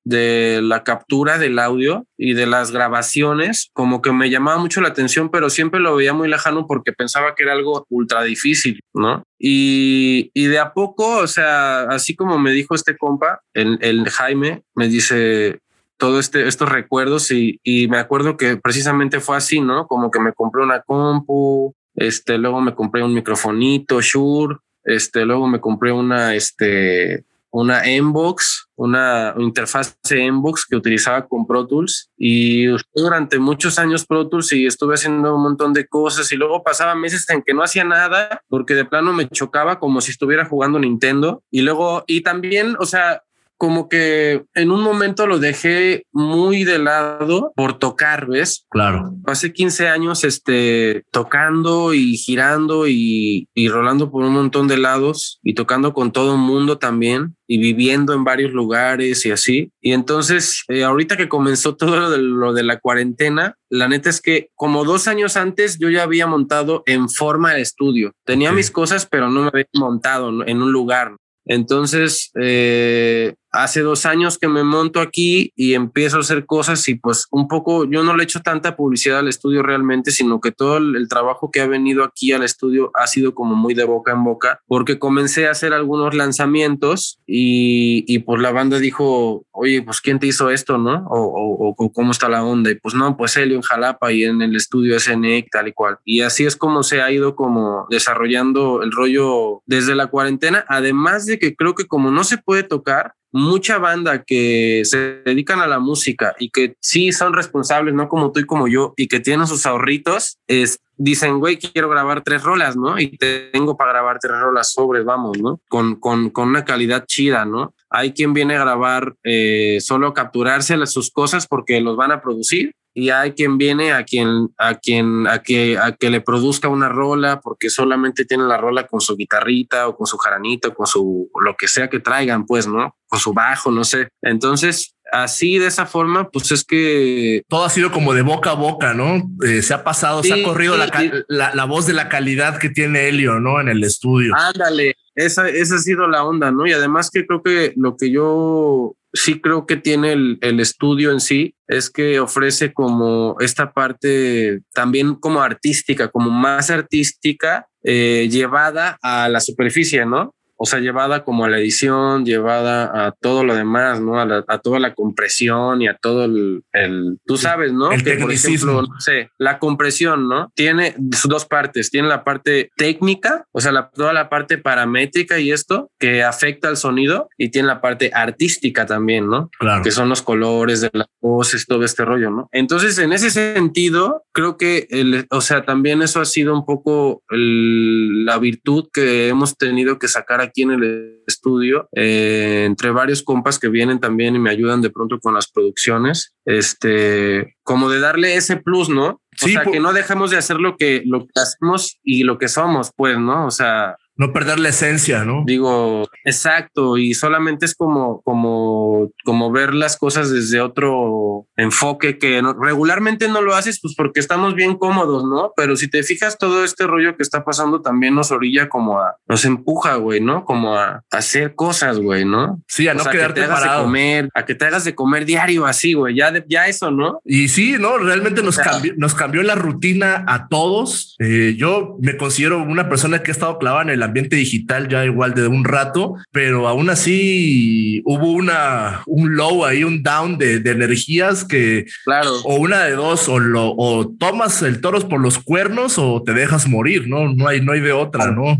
de 0.07 0.61
la 0.63 0.85
captura 0.85 1.37
del 1.37 1.59
audio 1.59 2.05
y 2.17 2.33
de 2.33 2.45
las 2.45 2.71
grabaciones, 2.71 3.69
como 3.73 4.01
que 4.01 4.13
me 4.13 4.29
llamaba 4.29 4.57
mucho 4.57 4.79
la 4.79 4.87
atención, 4.87 5.29
pero 5.29 5.49
siempre 5.49 5.81
lo 5.81 5.97
veía 5.97 6.13
muy 6.13 6.29
lejano 6.29 6.65
porque 6.65 6.93
pensaba 6.93 7.35
que 7.35 7.43
era 7.43 7.51
algo 7.51 7.85
ultra 7.89 8.23
difícil, 8.23 8.79
¿no? 8.93 9.23
Y, 9.37 10.31
y 10.33 10.45
de 10.45 10.59
a 10.59 10.71
poco, 10.71 11.17
o 11.17 11.27
sea, 11.27 11.81
así 11.89 12.15
como 12.15 12.39
me 12.39 12.51
dijo 12.51 12.73
este 12.73 12.95
compa, 12.95 13.41
el, 13.53 13.79
el 13.81 14.09
Jaime, 14.09 14.63
me 14.75 14.87
dice, 14.87 15.59
todo 15.97 16.19
este, 16.19 16.47
estos 16.47 16.69
recuerdos 16.69 17.29
y, 17.31 17.59
y, 17.61 17.89
me 17.89 17.97
acuerdo 17.97 18.37
que 18.37 18.55
precisamente 18.55 19.19
fue 19.19 19.35
así, 19.35 19.59
¿no? 19.59 19.87
Como 19.87 20.09
que 20.09 20.21
me 20.21 20.31
compré 20.31 20.63
una 20.63 20.81
compu, 20.83 21.73
este, 21.95 22.37
luego 22.37 22.61
me 22.61 22.75
compré 22.75 23.03
un 23.03 23.13
microfonito 23.13 23.99
Shure, 23.99 24.55
este, 24.85 25.25
luego 25.25 25.49
me 25.49 25.59
compré 25.59 25.91
una, 25.91 26.33
este, 26.33 27.25
una 27.51 27.83
Mbox, 28.01 28.69
una 28.75 29.33
interfaz 29.37 29.97
Mbox 30.09 30.65
que 30.65 30.75
utilizaba 30.75 31.27
con 31.27 31.47
Pro 31.47 31.67
Tools. 31.67 32.11
Y 32.17 32.67
durante 32.93 33.39
muchos 33.39 33.79
años 33.79 34.05
Pro 34.05 34.27
Tools 34.27 34.51
y 34.53 34.65
estuve 34.65 34.95
haciendo 34.95 35.35
un 35.35 35.43
montón 35.43 35.73
de 35.73 35.87
cosas 35.87 36.31
y 36.31 36.35
luego 36.35 36.63
pasaba 36.63 36.95
meses 36.95 37.29
en 37.29 37.41
que 37.41 37.53
no 37.53 37.63
hacía 37.63 37.83
nada 37.83 38.41
porque 38.47 38.75
de 38.75 38.85
plano 38.85 39.13
me 39.13 39.27
chocaba 39.29 39.79
como 39.79 40.01
si 40.01 40.11
estuviera 40.11 40.45
jugando 40.45 40.79
Nintendo. 40.79 41.43
Y 41.49 41.61
luego 41.61 42.03
y 42.07 42.21
también, 42.21 42.75
o 42.79 42.85
sea, 42.85 43.23
como 43.57 43.89
que 43.89 44.43
en 44.53 44.71
un 44.71 44.81
momento 44.81 45.27
lo 45.27 45.39
dejé 45.39 46.05
muy 46.11 46.63
de 46.63 46.79
lado 46.79 47.51
por 47.55 47.77
tocar, 47.79 48.27
¿ves? 48.27 48.65
Claro. 48.69 49.13
Hace 49.25 49.51
15 49.51 49.87
años, 49.87 50.23
este, 50.23 51.03
tocando 51.11 51.93
y 51.93 52.17
girando 52.17 52.87
y, 52.87 53.47
y 53.53 53.69
rolando 53.69 54.11
por 54.11 54.23
un 54.23 54.33
montón 54.33 54.67
de 54.67 54.77
lados 54.77 55.39
y 55.43 55.55
tocando 55.55 55.93
con 55.93 56.11
todo 56.11 56.33
el 56.33 56.39
mundo 56.39 56.77
también 56.77 57.35
y 57.47 57.57
viviendo 57.57 58.13
en 58.13 58.23
varios 58.23 58.51
lugares 58.51 59.25
y 59.25 59.31
así. 59.31 59.71
Y 59.81 59.93
entonces, 59.93 60.63
eh, 60.67 60.83
ahorita 60.83 61.17
que 61.17 61.29
comenzó 61.29 61.75
todo 61.75 61.97
lo 61.97 62.09
de, 62.09 62.17
lo 62.19 62.53
de 62.53 62.63
la 62.63 62.79
cuarentena, 62.79 63.55
la 63.69 63.87
neta 63.87 64.09
es 64.09 64.21
que 64.21 64.49
como 64.55 64.83
dos 64.83 65.07
años 65.07 65.37
antes 65.37 65.79
yo 65.79 65.89
ya 65.89 66.03
había 66.03 66.27
montado 66.27 66.83
en 66.85 67.09
forma 67.09 67.55
el 67.55 67.61
estudio. 67.61 68.11
Tenía 68.25 68.51
mis 68.51 68.69
cosas, 68.69 69.05
pero 69.05 69.29
no 69.29 69.41
me 69.43 69.47
había 69.47 69.65
montado 69.73 70.45
en 70.45 70.61
un 70.61 70.71
lugar. 70.71 71.15
Entonces, 71.47 72.31
eh, 72.39 73.35
hace 73.63 73.81
dos 73.81 74.05
años 74.05 74.37
que 74.37 74.47
me 74.47 74.63
monto 74.63 74.99
aquí 74.99 75.51
y 75.55 75.73
empiezo 75.73 76.17
a 76.17 76.19
hacer 76.21 76.45
cosas 76.45 76.87
y 76.87 76.95
pues 76.95 77.27
un 77.31 77.47
poco, 77.47 77.85
yo 77.85 78.03
no 78.03 78.15
le 78.15 78.23
he 78.23 78.25
hecho 78.25 78.41
tanta 78.41 78.75
publicidad 78.75 79.19
al 79.19 79.27
estudio 79.27 79.63
realmente, 79.63 80.11
sino 80.11 80.39
que 80.39 80.51
todo 80.51 80.77
el, 80.77 81.07
trabajo 81.07 81.51
que 81.51 81.61
ha 81.61 81.67
venido 81.67 82.03
aquí 82.03 82.33
al 82.33 82.43
estudio 82.43 82.91
ha 82.93 83.07
sido 83.07 83.33
como 83.33 83.55
muy 83.55 83.73
de 83.73 83.85
boca 83.85 84.11
en 84.11 84.23
boca, 84.23 84.59
porque 84.67 84.99
comencé 84.99 85.47
a 85.47 85.51
hacer 85.51 85.73
algunos 85.73 86.13
lanzamientos 86.13 87.19
y, 87.25 88.03
y 88.07 88.19
pues 88.19 88.41
la 88.41 88.51
banda 88.51 88.77
dijo, 88.79 89.45
oye, 89.51 89.81
pues 89.81 90.01
¿quién 90.01 90.19
te 90.19 90.27
hizo 90.27 90.49
esto, 90.49 90.77
no? 90.77 91.07
O, 91.09 91.19
o, 91.19 91.75
o 91.77 91.91
cómo 91.93 92.11
está 92.11 92.27
la 92.29 92.43
onda. 92.43 92.71
Y 92.71 92.75
pues 92.75 92.93
no, 92.93 93.15
pues 93.15 93.37
Helio 93.37 93.55
en 93.55 93.61
Jalapa 93.61 94.11
y 94.11 94.23
en 94.23 94.41
el 94.41 94.55
estudio 94.55 94.99
SNEC, 94.99 95.49
tal 95.49 95.69
y 95.69 95.73
cual. 95.73 95.97
Y 96.03 96.21
así 96.21 96.45
es 96.45 96.55
como 96.55 96.83
se 96.83 97.01
ha 97.01 97.11
ido 97.11 97.35
como 97.35 97.87
desarrollando 97.89 98.83
el 98.83 98.91
rollo 98.91 99.61
desde 99.65 99.95
la 99.95 100.07
cuarentena, 100.07 100.65
además 100.67 101.25
de 101.25 101.39
que 101.39 101.55
creo 101.55 101.73
que 101.73 101.85
como 101.85 102.11
no 102.11 102.23
se 102.23 102.37
puede 102.37 102.63
tocar, 102.63 103.13
mucha 103.31 103.77
banda 103.77 104.23
que 104.23 104.81
se 104.85 105.21
dedican 105.25 105.59
a 105.59 105.67
la 105.67 105.79
música 105.79 106.35
y 106.39 106.49
que 106.49 106.75
sí 106.81 107.11
son 107.11 107.33
responsables, 107.33 107.93
no 107.93 108.07
como 108.07 108.31
tú 108.31 108.39
y 108.39 108.45
como 108.45 108.67
yo, 108.67 108.93
y 108.97 109.07
que 109.07 109.19
tienen 109.19 109.47
sus 109.47 109.65
ahorritos, 109.65 110.37
es, 110.47 110.79
dicen, 110.95 111.39
güey, 111.39 111.57
quiero 111.57 111.89
grabar 111.89 112.23
tres 112.23 112.43
rolas, 112.43 112.75
¿no? 112.75 112.99
Y 112.99 113.17
tengo 113.17 113.77
para 113.77 113.91
grabar 113.91 114.19
tres 114.19 114.39
rolas 114.39 114.71
sobre, 114.71 115.03
vamos, 115.03 115.37
¿no? 115.39 115.59
Con, 115.69 115.95
con, 115.95 116.29
con 116.29 116.49
una 116.49 116.65
calidad 116.65 117.05
chida, 117.05 117.45
¿no? 117.45 117.73
Hay 117.89 118.13
quien 118.13 118.33
viene 118.33 118.55
a 118.55 118.61
grabar 118.61 119.15
eh, 119.23 119.77
solo 119.81 120.13
capturarse 120.13 120.77
sus 120.87 121.11
cosas 121.11 121.47
porque 121.47 121.79
los 121.81 121.95
van 121.95 122.11
a 122.11 122.21
producir 122.21 122.73
y 122.97 123.11
hay 123.11 123.33
quien 123.33 123.59
viene 123.59 123.93
a 123.93 124.03
quien 124.03 124.49
a 124.57 124.73
quien 124.73 125.27
a 125.27 125.43
que 125.43 125.77
a 125.77 125.91
que 125.91 126.09
le 126.09 126.19
produzca 126.19 126.67
una 126.67 126.89
rola 126.89 127.41
porque 127.41 127.69
solamente 127.69 128.25
tiene 128.25 128.45
la 128.45 128.57
rola 128.57 128.87
con 128.87 129.01
su 129.01 129.15
guitarrita 129.15 129.87
o 129.87 129.95
con 129.95 130.07
su 130.07 130.17
jaranito, 130.17 130.73
con 130.73 130.87
su 130.87 131.29
lo 131.39 131.55
que 131.55 131.67
sea 131.67 131.91
que 131.91 131.99
traigan, 131.99 132.47
pues, 132.47 132.65
¿no? 132.65 132.95
Con 133.07 133.19
su 133.19 133.33
bajo, 133.33 133.69
no 133.69 133.83
sé. 133.83 134.09
Entonces, 134.23 134.95
así 135.11 135.59
de 135.59 135.67
esa 135.67 135.85
forma, 135.85 136.29
pues 136.31 136.51
es 136.51 136.63
que 136.63 137.43
todo 137.47 137.65
ha 137.65 137.69
sido 137.69 137.91
como 137.91 138.15
de 138.15 138.23
boca 138.23 138.49
a 138.49 138.55
boca, 138.55 138.95
¿no? 138.95 139.29
Eh, 139.45 139.61
se 139.61 139.75
ha 139.75 139.83
pasado, 139.83 140.23
se 140.23 140.33
ha 140.33 140.43
corrido 140.43 140.75
la, 140.75 140.89
la, 141.27 141.53
la, 141.53 141.65
voz 141.65 141.85
de 141.85 141.93
la 141.93 142.09
calidad 142.09 142.57
que 142.57 142.71
tiene 142.71 143.09
Helio, 143.09 143.39
¿no? 143.39 143.61
En 143.61 143.67
el 143.67 143.83
estudio. 143.83 144.33
Ándale, 144.35 144.95
esa, 145.13 145.47
esa 145.47 145.75
ha 145.75 145.79
sido 145.79 146.07
la 146.07 146.23
onda, 146.23 146.51
¿no? 146.51 146.65
Y 146.65 146.73
además 146.73 147.11
que 147.11 147.27
creo 147.27 147.43
que 147.43 147.73
lo 147.75 147.95
que 147.95 148.09
yo 148.09 148.95
sí 149.17 149.41
creo 149.41 149.65
que 149.65 149.77
tiene 149.77 150.13
el, 150.13 150.59
estudio 150.59 151.11
en 151.11 151.19
sí 151.19 151.55
es 151.67 151.89
que 151.89 152.19
ofrece 152.19 152.73
como 152.73 153.35
esta 153.39 153.71
parte 153.73 154.61
también 154.73 155.15
como 155.15 155.41
artística, 155.41 156.09
como 156.09 156.29
más 156.29 156.69
artística 156.69 157.67
eh, 157.83 158.27
llevada 158.29 158.97
a 159.01 159.29
la 159.29 159.39
superficie, 159.39 160.05
¿no? 160.05 160.33
O 160.57 160.65
sea, 160.65 160.79
llevada 160.79 161.23
como 161.23 161.45
a 161.45 161.49
la 161.49 161.59
edición, 161.59 162.25
llevada 162.25 163.07
a 163.07 163.11
todo 163.11 163.43
lo 163.43 163.55
demás, 163.55 164.01
¿no? 164.01 164.19
A, 164.19 164.25
la, 164.25 164.43
a 164.47 164.57
toda 164.57 164.79
la 164.79 164.93
compresión 164.93 165.81
y 165.81 165.87
a 165.87 165.95
todo 165.95 166.25
el, 166.25 166.63
el 166.73 167.19
tú 167.25 167.37
sabes, 167.37 167.71
¿no? 167.71 167.91
El 167.91 168.03
que 168.03 168.17
por 168.17 168.31
ejemplo, 168.31 168.81
no 168.81 168.99
sé, 168.99 169.29
la 169.37 169.59
compresión, 169.59 170.27
¿no? 170.27 170.51
Tiene 170.55 170.95
sus 171.11 171.29
dos 171.29 171.45
partes, 171.45 171.91
tiene 171.91 172.07
la 172.07 172.23
parte 172.23 172.71
técnica, 172.75 173.45
o 173.51 173.61
sea, 173.61 173.71
la, 173.71 173.89
toda 173.89 174.13
la 174.13 174.29
parte 174.29 174.57
paramétrica 174.57 175.39
y 175.39 175.51
esto 175.51 175.91
que 175.99 176.23
afecta 176.23 176.67
al 176.67 176.77
sonido 176.77 177.29
y 177.37 177.49
tiene 177.49 177.67
la 177.67 177.81
parte 177.81 178.11
artística 178.13 178.85
también, 178.85 179.29
¿no? 179.29 179.49
Claro. 179.59 179.83
Que 179.83 179.91
son 179.91 180.09
los 180.09 180.21
colores 180.21 180.81
de 180.81 180.89
las 180.93 181.07
voces, 181.21 181.67
todo 181.67 181.83
este 181.83 182.03
rollo, 182.03 182.31
¿no? 182.31 182.49
Entonces, 182.51 182.97
en 182.97 183.13
ese 183.13 183.29
sentido, 183.29 184.23
creo 184.33 184.57
que, 184.57 184.87
el, 184.89 185.27
o 185.29 185.41
sea, 185.41 185.63
también 185.63 186.01
eso 186.01 186.19
ha 186.19 186.25
sido 186.25 186.53
un 186.53 186.65
poco 186.65 187.21
el, 187.29 188.25
la 188.25 188.39
virtud 188.39 188.87
que 188.91 189.27
hemos 189.27 189.55
tenido 189.55 189.99
que 189.99 190.07
sacar 190.07 190.41
aquí 190.41 190.46
en 190.55 190.71
el 190.71 191.23
estudio, 191.27 191.87
eh, 191.95 192.63
entre 192.65 192.91
varios 192.91 193.21
compas 193.23 193.59
que 193.59 193.69
vienen 193.69 193.99
también 193.99 194.35
y 194.35 194.39
me 194.39 194.49
ayudan 194.49 194.81
de 194.81 194.89
pronto 194.89 195.19
con 195.19 195.33
las 195.33 195.49
producciones, 195.51 196.33
este, 196.45 197.55
como 197.63 197.89
de 197.89 197.99
darle 197.99 198.35
ese 198.35 198.57
plus, 198.57 198.89
¿no? 198.89 199.07
O 199.07 199.19
Sí, 199.45 199.51
sea, 199.53 199.63
que 199.65 199.79
no 199.79 199.93
dejamos 199.93 200.31
de 200.31 200.37
hacer 200.37 200.57
lo 200.57 200.77
que, 200.77 201.03
lo 201.05 201.25
que 201.27 201.39
hacemos 201.39 201.99
y 202.03 202.23
lo 202.23 202.37
que 202.39 202.47
somos, 202.47 202.91
pues, 202.95 203.19
¿no? 203.19 203.45
O 203.45 203.51
sea, 203.51 203.95
No 204.15 204.33
perder 204.33 204.57
la 204.59 204.69
esencia, 204.69 205.23
¿no? 205.25 205.43
digo, 205.45 206.07
exacto, 206.25 206.97
y 206.97 207.13
solamente 207.13 207.65
es 207.67 207.75
como, 207.75 208.21
como, 208.23 209.11
como 209.23 209.51
ver 209.51 209.75
las 209.75 209.95
cosas 209.95 210.31
desde 210.31 210.59
otro 210.59 211.26
enfoque 211.57 212.17
que 212.17 212.41
no- 212.41 212.53
regularmente 212.53 213.27
no 213.27 213.41
lo 213.41 213.55
haces, 213.55 213.79
pues 213.81 213.93
porque 213.95 214.19
estamos 214.19 214.55
bien 214.55 214.75
cómodos, 214.77 215.23
¿no? 215.25 215.51
Pero 215.55 215.75
si 215.75 215.89
te 215.89 216.03
fijas, 216.03 216.37
todo 216.37 216.63
este 216.63 216.87
rollo 216.87 217.17
que 217.17 217.23
está 217.23 217.43
pasando 217.43 217.81
también 217.81 218.15
nos 218.15 218.31
orilla 218.31 218.69
como 218.69 218.99
a, 218.99 219.15
nos 219.27 219.43
empuja, 219.45 219.95
güey, 219.95 220.21
¿no? 220.21 220.45
Como 220.45 220.75
a, 220.75 221.03
hacer 221.11 221.55
cosas, 221.55 221.99
güey, 221.99 222.25
¿no? 222.25 222.61
Sí, 222.67 222.87
a 222.87 222.91
O 222.91 222.95
no 222.95 223.03
sea, 223.03 223.11
que 223.11 223.17
quedarte 223.17 223.43
hagas 223.43 223.59
de 223.61 223.65
parado. 223.65 223.83
comer, 223.83 224.29
a 224.33 224.45
que 224.45 224.55
te 224.55 224.65
hagas 224.65 224.83
de 224.85 224.95
comer 224.95 225.25
diario 225.25 225.65
así, 225.65 225.93
güey, 225.93 226.15
ya, 226.15 226.31
de- 226.31 226.45
ya 226.47 226.67
eso, 226.67 226.91
¿no? 226.91 227.19
Y 227.25 227.47
sí, 227.49 227.75
no, 227.79 227.97
realmente 227.97 228.41
nos 228.43 228.57
O 228.59 228.61
sea- 228.63 228.71
cambió, 228.71 228.93
nos 228.97 229.15
cambió 229.15 229.43
la 229.43 229.55
rutina 229.55 230.23
a 230.27 230.47
todos. 230.47 231.15
Eh, 231.19 231.55
yo 231.57 231.97
me 232.01 232.17
considero 232.17 232.61
una 232.61 232.87
persona 232.89 233.23
que 233.23 233.31
ha 233.31 233.33
estado 233.33 233.57
clavada 233.57 233.83
en 233.83 233.89
el 233.89 234.03
ambiente 234.03 234.35
digital 234.35 234.87
ya 234.87 235.03
igual 235.05 235.33
de 235.33 235.47
un 235.47 235.63
rato, 235.65 236.15
pero 236.31 236.67
aún 236.67 236.89
así 236.89 238.01
hubo 238.05 238.31
una, 238.31 239.01
un 239.07 239.35
low 239.35 239.65
ahí, 239.65 239.83
un 239.83 240.03
down 240.03 240.37
de, 240.37 240.59
de 240.59 240.71
energías 240.71 241.45
que 241.47 241.85
Claro. 242.05 242.35
o 242.43 242.55
una 242.55 242.83
de 242.83 242.91
dos, 242.91 243.27
o 243.29 243.39
lo, 243.39 243.73
o 243.75 244.07
tomas 244.07 244.61
el 244.61 244.81
toros 244.81 245.05
por 245.05 245.19
los 245.21 245.39
cuernos 245.39 245.97
o 245.97 246.21
te 246.23 246.33
dejas 246.33 246.67
morir, 246.67 247.07
no, 247.07 247.33
no 247.33 247.47
hay, 247.47 247.61
no 247.61 247.71
hay 247.71 247.79
de 247.79 247.93
otra, 247.93 248.31
no. 248.31 248.57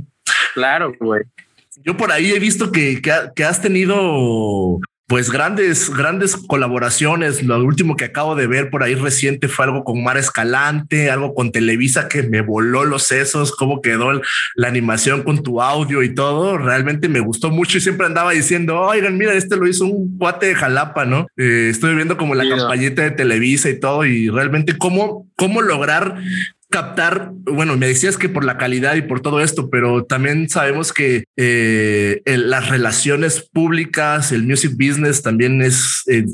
Claro, 0.53 0.93
güey. 0.99 1.23
Yo 1.83 1.95
por 1.95 2.11
ahí 2.11 2.31
he 2.31 2.39
visto 2.39 2.71
que, 2.71 3.01
que, 3.01 3.11
que 3.35 3.43
has 3.43 3.61
tenido 3.61 4.79
pues 5.07 5.31
grandes, 5.31 5.89
grandes 5.89 6.35
colaboraciones. 6.35 7.41
Lo 7.41 7.63
último 7.63 7.95
que 7.95 8.03
acabo 8.03 8.35
de 8.35 8.45
ver 8.45 8.69
por 8.69 8.83
ahí 8.83 8.93
reciente 8.93 9.47
fue 9.47 9.63
algo 9.63 9.85
con 9.85 10.03
Mar 10.03 10.17
Escalante, 10.17 11.09
algo 11.09 11.33
con 11.33 11.53
Televisa 11.53 12.09
que 12.09 12.23
me 12.23 12.41
voló 12.41 12.83
los 12.83 13.03
sesos, 13.03 13.55
cómo 13.55 13.81
quedó 13.81 14.21
la 14.55 14.67
animación 14.67 15.23
con 15.23 15.41
tu 15.43 15.61
audio 15.61 16.03
y 16.03 16.13
todo. 16.13 16.57
Realmente 16.57 17.07
me 17.07 17.21
gustó 17.21 17.49
mucho 17.49 17.77
y 17.77 17.81
siempre 17.81 18.05
andaba 18.05 18.31
diciendo, 18.31 18.81
oigan, 18.81 19.17
mira, 19.17 19.33
este 19.33 19.55
lo 19.55 19.65
hizo 19.65 19.85
un 19.85 20.17
cuate 20.17 20.47
de 20.47 20.55
Jalapa, 20.55 21.05
¿no? 21.05 21.27
Eh, 21.37 21.69
estoy 21.71 21.95
viendo 21.95 22.17
como 22.17 22.35
la 22.35 22.43
¿no? 22.43 22.57
campañita 22.57 23.03
de 23.03 23.11
Televisa 23.11 23.69
y 23.69 23.79
todo 23.79 24.03
y 24.05 24.29
realmente 24.29 24.77
cómo, 24.77 25.29
cómo 25.37 25.61
lograr 25.61 26.17
captar, 26.69 27.31
bueno, 27.43 27.77
me 27.77 27.87
decías 27.87 28.17
que 28.17 28.29
por 28.29 28.43
la 28.43 28.57
calidad 28.57 28.95
y 28.95 29.01
por 29.01 29.21
todo 29.21 29.39
esto, 29.39 29.69
pero 29.69 30.03
también 30.03 30.49
sabemos 30.49 30.91
que 30.91 31.23
eh, 31.37 32.21
las 32.25 32.69
relaciones 32.69 33.41
públicas, 33.41 34.31
el 34.31 34.43
music 34.43 34.73
business 34.73 35.21
también 35.21 35.61
es... 35.61 36.03
eh, 36.07 36.25